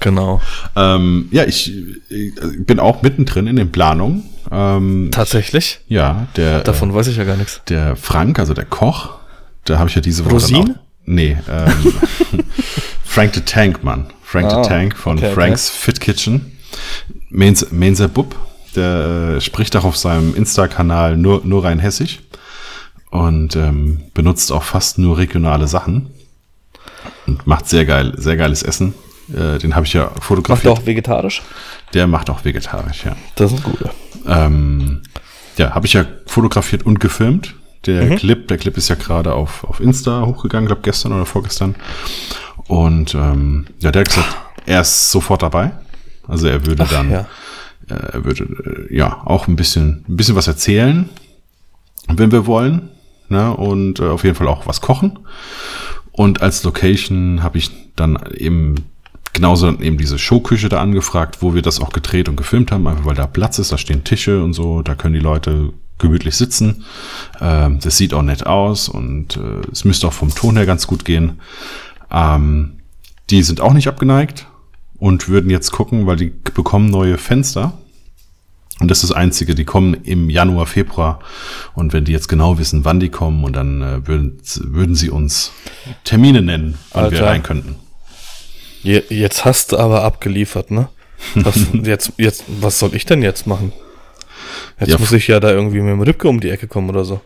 [0.01, 0.41] Genau.
[0.75, 1.71] Ähm, ja, ich,
[2.09, 2.33] ich
[2.65, 4.23] bin auch mittendrin in den Planungen.
[4.51, 5.79] Ähm, Tatsächlich?
[5.87, 7.61] ja, der, Davon weiß ich ja gar nichts.
[7.69, 9.11] der Frank, also der Koch,
[9.63, 10.33] da habe ich ja diese Woche.
[10.33, 10.71] dann Rosin?
[10.71, 11.93] Auch, nee, ähm,
[13.05, 14.07] Frank the Tank, Mann.
[14.23, 15.35] Frank Ah, the Tank von okay, okay.
[15.35, 16.57] Frank's Fit Kitchen.
[17.29, 18.35] Mainz, Mainzer Bub,
[18.73, 22.19] der äh, spricht auch auf seinem Insta-Kanal nur, nur rein hessisch
[23.11, 26.09] und ähm, benutzt auch fast nur regionale Sachen
[27.27, 28.93] und macht sehr geil, sehr geiles Essen.
[29.33, 30.73] Äh, den habe ich ja Macht er fotografiert.
[30.77, 31.41] auch vegetarisch?
[31.93, 33.15] Der macht auch vegetarisch, ja.
[33.35, 33.91] Das ist guter.
[34.27, 35.01] Ähm,
[35.57, 37.55] ja, habe ich ja fotografiert und gefilmt.
[37.85, 38.15] Der Mhm.
[38.15, 41.75] Clip, der Clip ist ja gerade auf, auf Insta hochgegangen, glaube gestern oder vorgestern.
[42.67, 45.71] Und ähm, ja, der hat gesagt, er ist sofort dabei.
[46.27, 47.25] Also er würde dann, ja.
[47.89, 51.09] Äh, er würde äh, ja auch ein bisschen, ein bisschen was erzählen,
[52.07, 52.89] wenn wir wollen.
[53.29, 53.55] Ne?
[53.55, 55.19] Und äh, auf jeden Fall auch was kochen.
[56.11, 58.75] Und als Location habe ich dann eben
[59.33, 62.87] genauso dann eben diese Showküche da angefragt, wo wir das auch gedreht und gefilmt haben,
[62.87, 66.35] einfach weil da Platz ist, da stehen Tische und so, da können die Leute gemütlich
[66.35, 66.85] sitzen.
[67.41, 70.85] Ähm, das sieht auch nett aus und äh, es müsste auch vom Ton her ganz
[70.85, 71.39] gut gehen.
[72.11, 72.79] Ähm,
[73.31, 74.47] die sind auch nicht abgeneigt
[75.03, 77.73] und würden jetzt gucken, weil die bekommen neue Fenster.
[78.79, 81.19] Und das ist das Einzige, die kommen im Januar, Februar.
[81.75, 85.09] Und wenn die jetzt genau wissen, wann die kommen, und dann äh, würden, würden sie
[85.09, 85.51] uns
[86.05, 87.31] Termine nennen, wann wir Alter.
[87.31, 87.75] rein könnten.
[88.81, 90.87] Je, jetzt hast du aber abgeliefert, ne?
[91.35, 93.73] Was, jetzt, jetzt, was soll ich denn jetzt machen?
[94.79, 97.03] Jetzt Ja, muss ich ja da irgendwie mit dem Ripke um die Ecke kommen oder
[97.03, 97.19] so.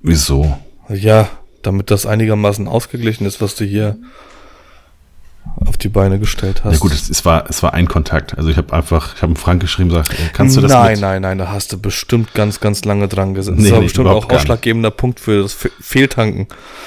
[0.00, 0.56] Wieso?
[0.88, 1.28] Ja,
[1.62, 3.98] damit das einigermaßen ausgeglichen ist, was du hier
[5.64, 6.74] auf die Beine gestellt hast.
[6.74, 8.36] Ja gut, es, es, war, es war ein Kontakt.
[8.36, 11.00] Also ich habe einfach, ich habe Frank geschrieben, gesagt, äh, kannst du das nein, mit?
[11.00, 13.58] nein, nein, da hast du bestimmt ganz, ganz lange dran gesessen.
[13.58, 16.46] Nee, das war nee, bestimmt auch ausschlaggebender Punkt für das Fe Fehltanken.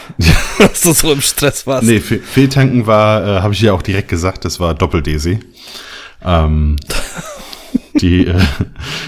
[0.57, 1.87] Dass du so im Stress warst.
[1.87, 5.39] Nee, Fe Fehltanken war, äh, habe ich ja auch direkt gesagt, das war Doppel-Desi.
[6.23, 6.77] Ähm,
[8.01, 8.39] die, äh,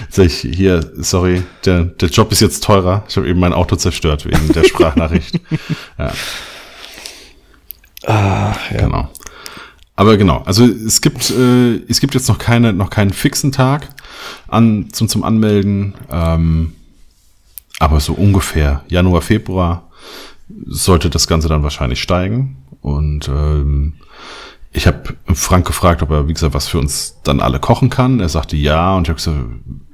[0.08, 3.04] sag ich, hier, sorry, der, der Job ist jetzt teurer.
[3.08, 5.40] Ich habe eben mein Auto zerstört wegen der Sprachnachricht.
[5.98, 6.12] ja,
[8.06, 8.80] Ah, ja.
[8.82, 9.08] genau.
[9.96, 13.88] Aber genau, also es gibt, äh, es gibt jetzt noch keine, noch keinen fixen Tag
[14.48, 15.94] an, zum, zum Anmelden.
[16.10, 16.72] Ähm,
[17.78, 19.88] aber so ungefähr Januar, Februar
[20.66, 22.56] sollte das Ganze dann wahrscheinlich steigen.
[22.80, 23.94] Und ähm,
[24.72, 28.18] ich habe Frank gefragt, ob er, wie gesagt, was für uns dann alle kochen kann.
[28.18, 29.38] Er sagte ja und ich habe gesagt,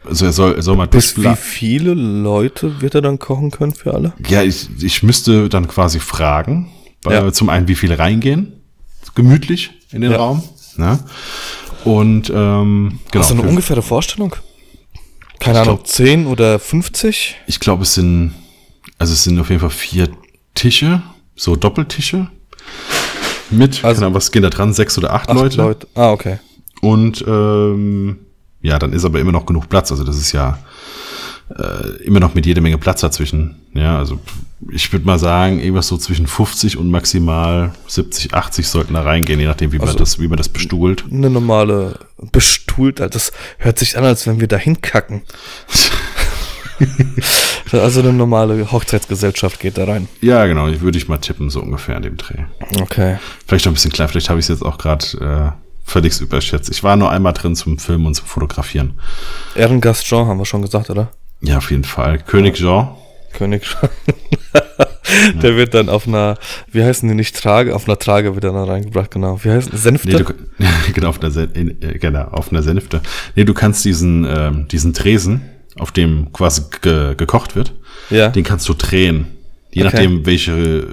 [0.06, 3.74] also er soll, er soll mal Bis wie viele Leute wird er dann kochen können
[3.74, 4.14] für alle?
[4.26, 6.70] Ja, ich, ich müsste dann quasi fragen,
[7.02, 7.32] weil Ja.
[7.32, 8.54] zum einen, wie viele reingehen,
[9.14, 10.18] gemütlich in den Ja.
[10.18, 10.42] Raum.
[10.76, 10.98] Ne?
[11.84, 13.22] Und ähm, genau.
[13.24, 14.34] Hast du eine ungefähre Vorstellung?
[15.38, 17.36] Keine Ich Ahnung, glaub- 10 oder 50?
[17.46, 18.34] Ich glaube, es sind,
[18.98, 20.08] also es sind auf jeden Fall vier
[20.54, 21.02] Tische,
[21.36, 22.28] so Doppeltische.
[23.50, 24.72] Mit, Also- genau, was gehen da dran?
[24.74, 25.56] Sechs oder acht, Acht Leute.
[25.56, 25.88] Leute.
[25.94, 26.38] Ah, okay.
[26.82, 28.18] Und ähm,
[28.62, 29.90] ja, dann ist aber immer noch genug Platz.
[29.90, 30.58] Also das ist ja
[31.58, 33.56] äh, immer noch mit jede Menge Platz dazwischen.
[33.74, 34.20] Ja, also
[34.70, 39.40] ich würde mal sagen, irgendwas so zwischen 50 und maximal 70, 80 sollten da reingehen,
[39.40, 41.04] je nachdem, wie man Also- das, wie man das bestuhlt.
[41.10, 41.98] Eine normale
[42.32, 45.22] bestuhlt, das hört sich an, als wenn wir da hinkacken.
[47.72, 50.08] also eine normale Hochzeitsgesellschaft geht da rein.
[50.20, 52.44] Ja, genau, ich würde ich mal tippen, so ungefähr an dem Dreh.
[52.80, 53.18] Okay.
[53.46, 55.04] Vielleicht noch ein bisschen klein, vielleicht habe ich es jetzt auch gerade
[55.56, 56.70] äh, völlig überschätzt.
[56.70, 58.98] Ich war nur einmal drin zum Filmen und zum Fotografieren.
[59.54, 61.10] Ehrengast Jean haben wir schon gesagt, oder?
[61.42, 62.18] Ja, auf jeden Fall.
[62.18, 62.88] König Jean.
[63.32, 63.88] König Jean.
[65.42, 66.36] Der wird dann auf einer,
[66.70, 69.42] wie heißen die nicht, Trage, auf einer Trage wird er dann reingebracht, genau.
[69.42, 70.08] Wie heißen Senfte?
[70.08, 70.24] Nee, du,
[70.92, 73.00] genau, auf einer, Sen äh, genau, auf einer Senfte.
[73.34, 75.42] Nee, du kannst diesen, ähm, diesen Tresen,
[75.78, 77.74] auf dem quasi ge gekocht wird,
[78.10, 78.28] ja.
[78.28, 79.26] den kannst du drehen.
[79.72, 79.92] Je Okay.
[79.92, 80.86] nachdem, welche,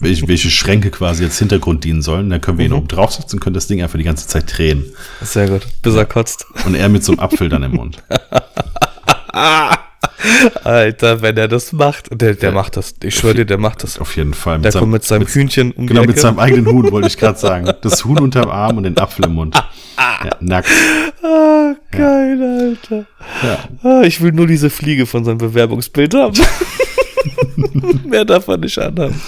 [0.00, 2.30] welche, welche Schränke quasi als Hintergrund dienen sollen.
[2.30, 2.78] Dann können wir ihn Mhm.
[2.78, 4.84] oben draufsetzen und können das Ding einfach die ganze Zeit drehen.
[5.20, 5.66] Sehr gut.
[5.82, 6.44] Bis er kotzt.
[6.66, 8.02] Und er mit so einem Apfel dann im Mund.
[10.64, 12.54] Alter, wenn er das macht, der, der Ja.
[12.54, 12.94] macht das.
[13.02, 13.98] Ich schwöre dir, der macht das.
[13.98, 14.58] Auf jeden Fall.
[14.60, 17.70] Der kommt mit seinem Hühnchen um Genau, mit seinem eigenen Huhn, wollte ich gerade sagen.
[17.82, 19.54] Das Huhn unterm Arm und den Apfel im Mund.
[19.96, 20.68] Ja, nackt.
[21.22, 23.04] Ah, geil, Alter.
[23.42, 23.58] Ja.
[23.88, 26.38] Ah, ich will nur diese Fliege von seinem Bewerbungsbild haben.
[28.04, 29.20] Mehr darf er nicht anhaben.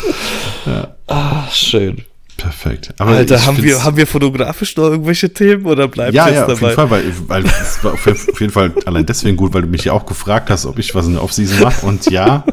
[1.07, 2.03] Ah, schön.
[2.41, 2.95] Perfekt.
[2.99, 6.47] Aber Alter, haben wir, haben wir fotografisch noch irgendwelche Themen oder bleibt ja, jetzt ja,
[6.47, 6.71] auf dabei?
[6.71, 9.69] jeden Fall, weil, weil es war auf auf jeden Fall allein deswegen gut, weil du
[9.69, 11.85] mich ja auch gefragt hast, ob ich was in der Offseason mache.
[11.85, 12.45] Und ja,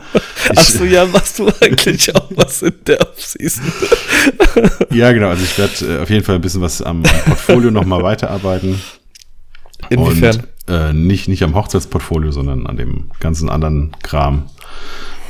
[0.50, 3.64] Achso, ja, machst du eigentlich auch was in der Offseason?
[4.92, 5.30] ja, genau.
[5.30, 8.82] Also ich werde äh, auf jeden Fall ein bisschen was am, Portfolio nochmal weiterarbeiten.
[9.90, 10.36] Inwiefern?
[10.68, 14.50] Und, äh, nicht, nicht am Hochzeitsportfolio, sondern an dem ganzen anderen Kram.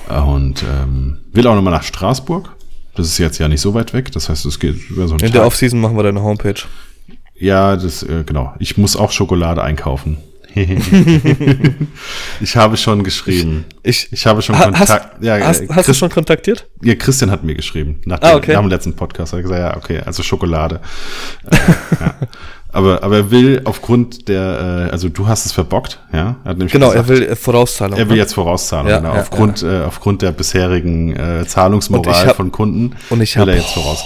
[0.10, 2.57] Und ähm, will auch nochmal nach Straßburg.
[2.98, 4.12] Das ist jetzt ja nicht so weit weg.
[4.12, 6.56] Das heißt, es geht über so einen In der Offseason machen wir deine Homepage.
[7.39, 8.54] Ja, das, äh, genau.
[8.60, 10.18] Ich muss auch Schokolade einkaufen.
[12.41, 13.66] ich habe schon geschrieben.
[13.84, 15.24] Ich, Ich habe schon Ha- hast, Kontakt.
[15.24, 16.68] ja, hast, äh, hast du Chris- schon kontaktiert?
[16.82, 18.02] ja, Christian hat mir geschrieben.
[18.06, 18.54] Nach, Ah, dem, okay.
[18.54, 20.80] nach dem letzten Podcast hat er gesagt, ja, okay, also Schokolade.
[21.52, 21.56] äh,
[22.00, 22.16] ja.
[22.78, 26.36] Aber, aber er will aufgrund der, äh, also du hast es verbockt, ja?
[26.43, 27.97] Er Genau, gesagt, er will äh, Vorauszahlung.
[27.97, 28.21] er will ne?
[28.21, 29.13] jetzt Vorauszahlung, Ja, genau.
[29.15, 33.59] ja, aufgrund, Äh, aufgrund der bisherigen äh, Zahlungsmoral hab- von Kunden Und ich habe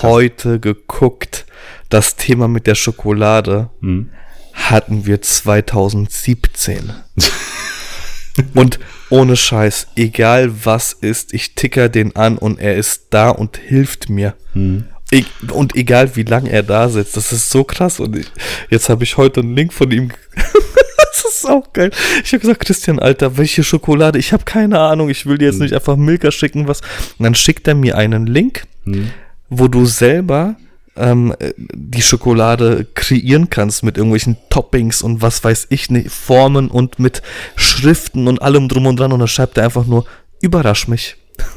[0.03, 1.45] heute geguckt,
[1.89, 4.09] das Thema mit der Schokolade Hm.
[4.53, 6.93] hatten wir 2017.
[8.53, 13.57] und ohne Scheiß, egal was ist, ich ticker den an und er ist da und
[13.57, 14.33] hilft mir.
[14.53, 14.85] Hm.
[15.11, 17.99] E und egal wie lange er da sitzt, das ist so krass.
[17.99, 18.27] Und ich,
[18.69, 20.09] jetzt habe ich heute einen Link von ihm.
[20.35, 21.91] das ist auch geil.
[22.23, 24.17] Ich habe gesagt, Christian, Alter, welche Schokolade?
[24.19, 25.09] Ich habe keine Ahnung.
[25.09, 26.81] Ich will dir jetzt nicht einfach Milka schicken, was.
[27.17, 29.11] Und dann schickt er mir einen Link, Hm.
[29.49, 30.55] wo du selber
[30.95, 36.69] ähm, äh, die Schokolade kreieren kannst mit irgendwelchen Toppings und was weiß ich nicht, Formen
[36.69, 37.21] und mit
[37.55, 39.11] Schriften und allem drum und dran.
[39.11, 40.05] Und dann schreibt er einfach nur,
[40.41, 41.17] überrasch mich.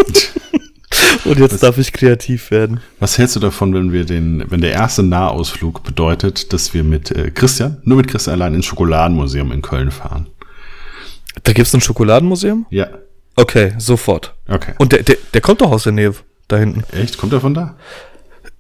[1.25, 2.81] und jetzt darf ich kreativ werden.
[3.01, 7.11] Was hältst du davon, wenn wir den, wenn der erste Nahausflug bedeutet, dass wir mit
[7.11, 10.27] äh, Christian, nur mit Christian allein ins Schokoladenmuseum in Köln fahren?
[11.43, 12.67] Da gibt's ein Schokoladenmuseum?
[12.71, 12.89] Ja.
[13.37, 14.35] Okay, sofort.
[14.49, 14.75] Okay.
[14.79, 16.15] Und der, der, der kommt doch aus der Nähe
[16.49, 16.85] da hinten.
[16.93, 17.19] Echt?
[17.19, 17.77] Kommt er von da?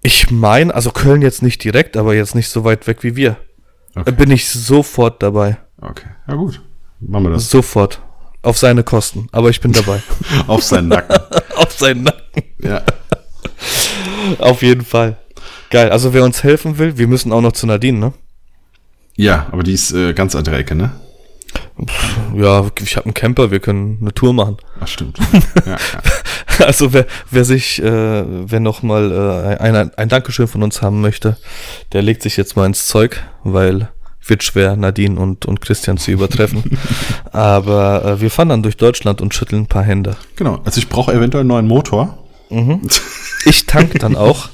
[0.02, 3.36] Ich meine, also Köln jetzt nicht direkt, aber jetzt nicht so weit weg wie wir.
[3.94, 4.02] Okay.
[4.06, 5.58] Da bin ich sofort dabei.
[5.80, 6.08] Okay.
[6.26, 6.60] Ja gut.
[7.00, 7.50] Machen wir das.
[7.50, 8.00] Sofort.
[8.44, 9.28] Auf seine Kosten.
[9.32, 10.02] Aber ich bin dabei.
[10.46, 11.16] Auf seinen Nacken.
[11.56, 12.42] Auf seinen Nacken.
[12.58, 12.82] Ja.
[14.38, 15.16] Auf jeden Fall.
[15.70, 15.90] Geil.
[15.90, 18.12] Also wer uns helfen will, wir müssen auch noch zu Nadine, ne?
[19.16, 20.92] Ja, aber die ist äh, ganz andere Ecke, ne?
[22.36, 24.58] Ja, ich habe einen Camper, wir können eine Tour machen.
[24.80, 25.18] Ach, stimmt.
[25.64, 25.78] Ja, ja.
[26.66, 31.00] Also wer, wer sich, äh, wer noch mal äh, ein, ein Dankeschön von uns haben
[31.00, 31.36] möchte,
[31.92, 33.88] der legt sich jetzt mal ins Zeug, weil
[34.26, 36.62] wird schwer, Nadine und, und Christian zu übertreffen.
[37.32, 40.16] Aber äh, wir fahren dann durch Deutschland und schütteln ein paar Hände.
[40.36, 40.60] Genau.
[40.64, 42.18] Also ich brauche eventuell einen neuen Motor.
[43.46, 44.48] Ich tank dann auch.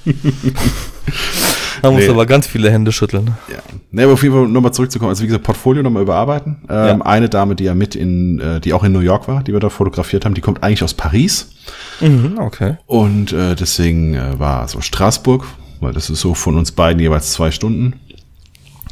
[1.83, 2.09] Man muss Nee.
[2.09, 3.37] aber ganz viele Hände schütteln.
[3.51, 3.59] Ja.
[3.91, 5.11] Ne, aber auf jeden Fall nochmal zurückzukommen.
[5.11, 6.59] Also wie gesagt, Portfolio nochmal überarbeiten.
[6.69, 7.01] Ähm, Ja.
[7.03, 9.61] Eine Dame, die ja mit in, äh, die auch in New York war, die wir
[9.61, 11.53] da fotografiert haben, die kommt eigentlich aus Paris.
[12.01, 12.77] Mhm, okay.
[12.87, 15.47] Und äh, deswegen äh, war so Straßburg,
[15.81, 17.95] weil das ist so von uns beiden jeweils zwei Stunden.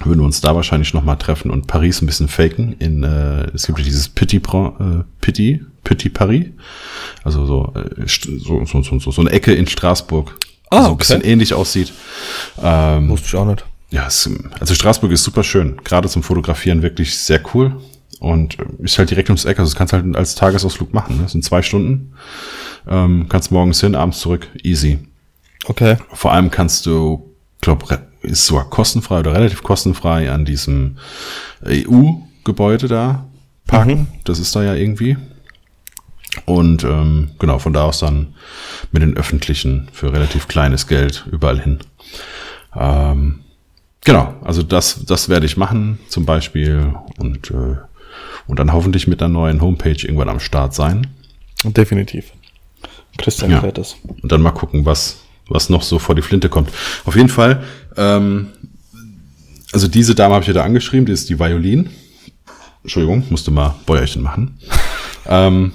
[0.04, 2.74] Würden wir uns da wahrscheinlich nochmal treffen und Paris ein bisschen faken.
[2.78, 6.46] In, äh, es gibt ja dieses Petit, äh, Petit, Petit Paris.
[7.24, 10.38] Also so, äh, so, so, so, so, so eine Ecke in Straßburg.
[10.70, 10.98] Ah, so ein okay.
[10.98, 11.92] bisschen ähnlich aussieht.
[12.62, 13.64] Ähm, Wusste ich auch nicht.
[13.90, 14.30] ja, es,
[14.60, 15.78] also Straßburg ist super schön.
[15.82, 17.80] Gerade zum Fotografieren wirklich sehr cool.
[18.20, 19.58] Und äh, ist halt direkt ums Eck.
[19.58, 21.16] Also das kannst du halt als Tagesausflug machen.
[21.16, 21.22] Ne?
[21.24, 22.14] Das sind zwei Stunden.
[22.88, 24.48] Ähm, kannst morgens hin, abends zurück.
[24.62, 24.98] Easy.
[25.66, 25.96] Okay.
[26.12, 30.96] Vor allem kannst du, glaube ist sogar kostenfrei oder relativ kostenfrei an diesem
[31.64, 33.26] EU-Gebäude da
[33.66, 33.92] parken.
[33.92, 34.06] Mhm.
[34.24, 35.16] Das ist da ja irgendwie.
[36.44, 38.34] Und ähm, genau, von da aus dann
[38.92, 41.78] mit den öffentlichen für relativ kleines Geld überall hin.
[42.76, 43.40] Ähm,
[44.04, 47.76] genau, also das, das werde ich machen zum Beispiel und, äh,
[48.46, 51.06] und dann hoffentlich mit einer neuen Homepage irgendwann am Start sein.
[51.64, 52.32] Definitiv.
[53.16, 53.60] Christian ja.
[53.60, 53.96] fährt das.
[54.22, 56.70] Und dann mal gucken, was, was noch so vor die Flinte kommt.
[57.04, 57.62] Auf jeden Fall,
[57.96, 58.48] ähm,
[59.72, 61.90] also diese Dame habe ich ja da angeschrieben, die ist die Violin.
[62.82, 64.58] Entschuldigung, musste mal Bäuerchen machen.
[65.26, 65.72] ähm,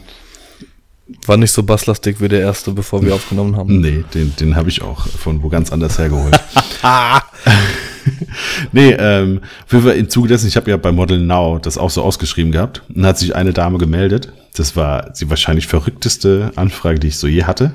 [1.25, 3.81] war nicht so basslastig wie der erste, bevor wir aufgenommen haben.
[3.81, 6.39] Nee, den, den habe ich auch von wo ganz anders hergeholt.
[8.71, 12.03] nee, ähm, für im Zuge dessen, ich habe ja bei Model Now das auch so
[12.03, 12.83] ausgeschrieben gehabt.
[12.93, 14.31] Und hat sich eine Dame gemeldet.
[14.55, 17.73] Das war die wahrscheinlich verrückteste Anfrage, die ich so je hatte.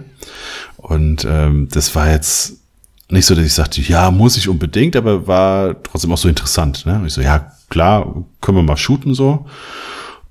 [0.76, 2.58] Und ähm, das war jetzt
[3.10, 6.84] nicht so, dass ich sagte, ja, muss ich unbedingt, aber war trotzdem auch so interessant.
[6.86, 7.02] Ne?
[7.06, 9.46] Ich so, ja, klar, können wir mal shooten so.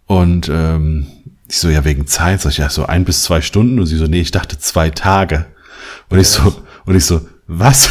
[0.06, 1.08] Und ähm,
[1.50, 3.80] ich so, ja, wegen Zeit, sag ich, ja, so ein bis zwei Stunden.
[3.80, 5.46] Und sie so, nee, ich dachte zwei Tage.
[6.10, 7.90] Und ich so, und ich so, was?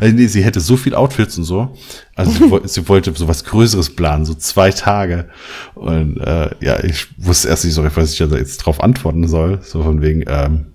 [0.00, 1.76] Also nee, sie hätte so viel Outfits und so.
[2.14, 5.28] Also sie, sie, wollte so was Größeres planen, so zwei Tage.
[5.74, 9.60] Und äh, ja, ich wusste erst nicht so, was ich jetzt drauf antworten soll.
[9.62, 10.66] So von wegen, ähm,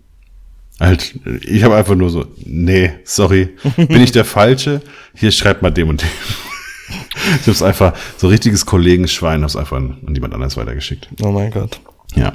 [0.80, 4.82] halt, ich habe einfach nur so, nee, sorry, bin ich der Falsche?
[5.14, 6.10] Hier schreibt mal dem und dem.
[7.36, 11.10] ich habe es einfach, so richtiges Kollegenschwein, habe es einfach an, an jemand anderes weitergeschickt.
[11.22, 11.80] Oh mein Gott.
[12.18, 12.34] Ja.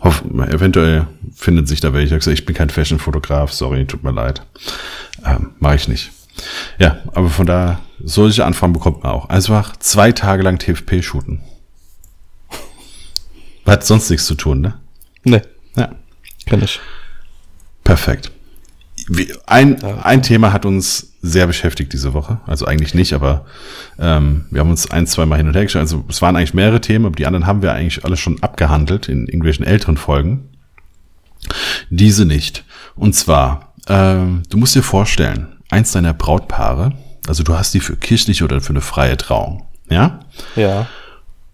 [0.00, 2.16] Hoff, eventuell findet sich da welche.
[2.32, 4.42] Ich, bin kein Fashion-Fotograf, sorry, tut mir leid.
[5.24, 6.10] Ähm, Mache ich nicht.
[6.78, 9.28] Ja, aber von da, solche Anfragen bekommt man auch.
[9.28, 11.40] Einfach zwei Tage lang TFP shooten.
[13.66, 14.74] Hat sonst nichts zu tun, ne?
[15.24, 15.42] Ne.
[15.76, 15.94] Ja.
[16.46, 16.80] Kann ich.
[17.84, 18.32] Perfekt.
[19.46, 22.40] Ein, ein Thema hat uns sehr beschäftigt diese Woche.
[22.46, 23.46] Also eigentlich nicht, aber
[23.98, 25.80] ähm, wir haben uns ein, zwei Mal hin und her geschaut.
[25.80, 29.08] Also es waren eigentlich mehrere Themen, aber die anderen haben wir eigentlich alle schon abgehandelt
[29.08, 30.48] in irgendwelchen älteren Folgen.
[31.90, 32.64] Diese nicht.
[32.96, 36.92] Und zwar, ähm, du musst dir vorstellen, eins deiner Brautpaare,
[37.28, 40.20] also du hast die für kirchliche oder für eine freie Trauung, ja?
[40.56, 40.88] Ja.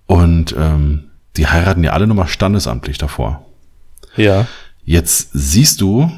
[0.07, 3.45] Und ähm, die heiraten ja alle nochmal standesamtlich davor.
[4.17, 4.47] Ja.
[4.85, 6.11] Jetzt siehst du,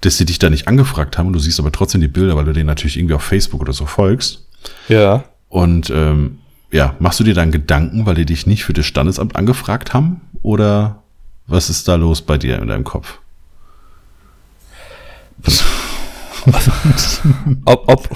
[0.00, 2.52] dass sie dich da nicht angefragt haben, du siehst aber trotzdem die Bilder, weil du
[2.52, 4.46] denen natürlich irgendwie auf Facebook oder so folgst.
[4.88, 5.24] Ja.
[5.48, 6.38] Und ähm,
[6.70, 10.20] ja, machst du dir dann Gedanken, weil die dich nicht für das Standesamt angefragt haben?
[10.42, 11.02] Oder
[11.46, 13.18] was ist da los bei dir in deinem Kopf?
[17.64, 18.08] ob, ob.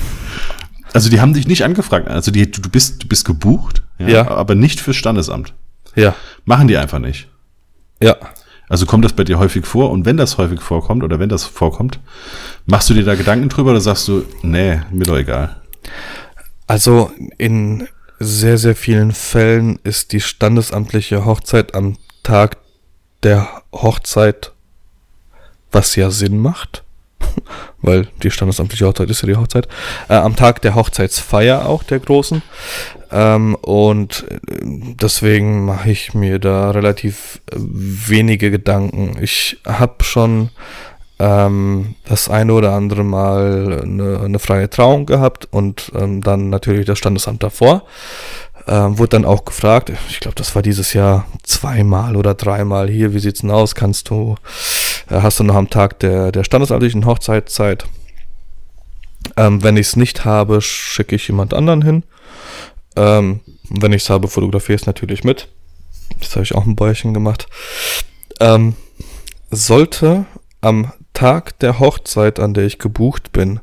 [0.92, 2.06] Also die haben dich nicht angefragt.
[2.08, 4.28] Also die, du bist, du bist gebucht, ja, ja.
[4.28, 5.52] aber nicht fürs Standesamt.
[5.96, 6.14] Ja.
[6.44, 7.28] Machen die einfach nicht.
[8.00, 8.16] Ja.
[8.68, 9.90] Also kommt das bei dir häufig vor?
[9.90, 12.00] Und wenn das häufig vorkommt oder wenn das vorkommt,
[12.66, 15.56] machst du dir da Gedanken drüber oder sagst du, nee, mir doch egal?
[16.66, 17.88] Also in
[18.18, 22.56] sehr, sehr vielen Fällen ist die standesamtliche Hochzeit am Tag
[23.22, 24.52] der Hochzeit,
[25.72, 26.83] was ja Sinn macht,
[27.82, 29.68] weil die standesamtliche Hochzeit ist ja die Hochzeit,
[30.08, 32.42] äh, am Tag der Hochzeitsfeier auch der großen.
[33.10, 34.38] Ähm, und äh,
[35.00, 39.16] deswegen mache ich mir da relativ äh, wenige Gedanken.
[39.20, 40.50] Ich habe schon
[41.18, 46.86] ähm, das eine oder andere Mal eine, eine freie Trauung gehabt und ähm, dann natürlich
[46.86, 47.84] das Standesamt davor.
[48.66, 53.12] Ähm, wurde dann auch gefragt, ich glaube, das war dieses Jahr zweimal oder dreimal hier,
[53.12, 53.74] wie sieht's denn aus?
[53.74, 54.36] Kannst du,
[55.10, 57.86] hast du noch am Tag der, der standesamtlichen Hochzeit Zeit?
[59.36, 62.04] Ähm, wenn ich es nicht habe, schicke ich jemand anderen hin.
[62.96, 65.48] Ähm, wenn ich es habe, fotografiere es natürlich mit.
[66.20, 67.48] Das habe ich auch ein Bäuerchen gemacht.
[68.40, 68.74] Ähm,
[69.50, 70.26] sollte
[70.60, 73.60] am Tag der Hochzeit, an der ich gebucht bin,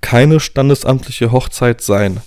[0.00, 2.20] keine standesamtliche Hochzeit sein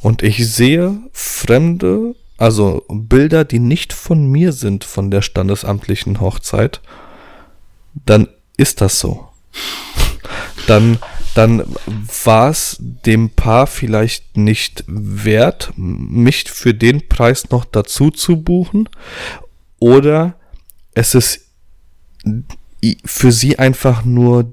[0.00, 6.80] und ich sehe fremde, also Bilder, die nicht von mir sind von der standesamtlichen Hochzeit,
[7.94, 9.28] dann ist das so.
[10.66, 10.98] dann
[11.34, 11.64] dann
[12.24, 18.88] war es dem Paar vielleicht nicht wert, mich für den Preis noch dazu zu buchen.
[19.78, 20.34] Oder
[20.92, 21.46] es ist
[23.04, 24.52] für sie einfach nur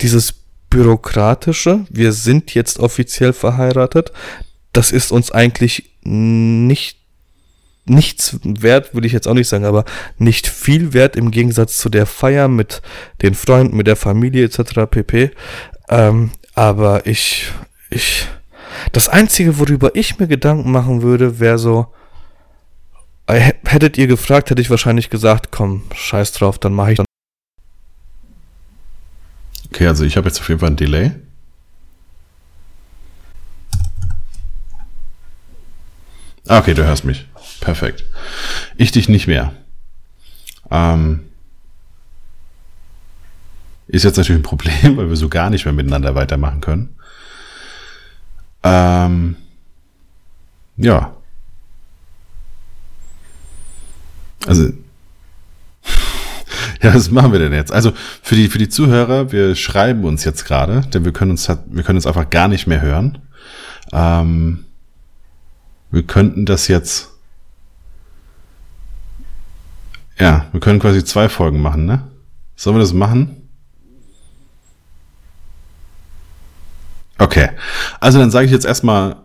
[0.00, 0.34] dieses
[0.70, 4.12] bürokratische, wir sind jetzt offiziell verheiratet,
[4.72, 6.97] das ist uns eigentlich nicht
[7.88, 9.84] nichts wert, will ich jetzt auch nicht sagen, aber
[10.18, 12.82] nicht viel wert im Gegensatz zu der Feier mit
[13.22, 14.86] den Freunden, mit der Familie etc.
[14.90, 15.30] pp.
[15.88, 17.52] Ähm, aber ich,
[17.90, 18.26] ich,
[18.92, 21.86] das Einzige, worüber ich mir Gedanken machen würde, wäre so,
[23.26, 27.06] äh, hättet ihr gefragt, hätte ich wahrscheinlich gesagt, komm, scheiß drauf, dann mache ich dann.
[29.72, 31.12] Okay, also ich habe jetzt auf jeden Fall ein Delay.
[36.48, 37.26] Okay, du hörst mich.
[37.60, 38.04] Perfekt.
[38.76, 39.52] Ich dich nicht mehr.
[40.70, 41.24] Ähm,
[43.88, 46.94] ist jetzt natürlich ein Problem, weil wir so gar nicht mehr miteinander weitermachen können.
[48.62, 49.36] Ähm,
[50.76, 51.14] ja.
[54.46, 54.64] Also,
[56.82, 57.72] ja, was machen wir denn jetzt?
[57.72, 57.92] Also
[58.22, 61.82] für die, für die Zuhörer, wir schreiben uns jetzt gerade, denn wir können uns, wir
[61.82, 63.18] können uns einfach gar nicht mehr hören.
[63.92, 64.66] Ähm,
[65.90, 67.10] wir könnten das jetzt.
[70.18, 72.02] Ja, wir können quasi zwei Folgen machen, ne?
[72.56, 73.48] Sollen wir das machen?
[77.18, 77.50] Okay.
[78.00, 79.16] Also dann sage ich jetzt erstmal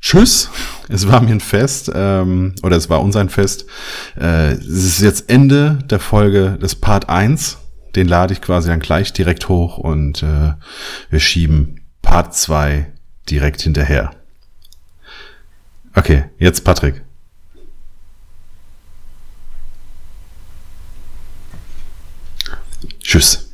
[0.00, 0.50] Tschüss.
[0.88, 3.66] Es war mir ein Fest, ähm, oder es war uns ein Fest.
[4.16, 7.58] Äh, es ist jetzt Ende der Folge des Part 1.
[7.96, 10.52] Den lade ich quasi dann gleich direkt hoch und äh,
[11.10, 12.86] wir schieben Part 2
[13.28, 14.12] direkt hinterher.
[15.96, 17.05] Okay, jetzt Patrick.
[23.06, 23.45] Tschüss.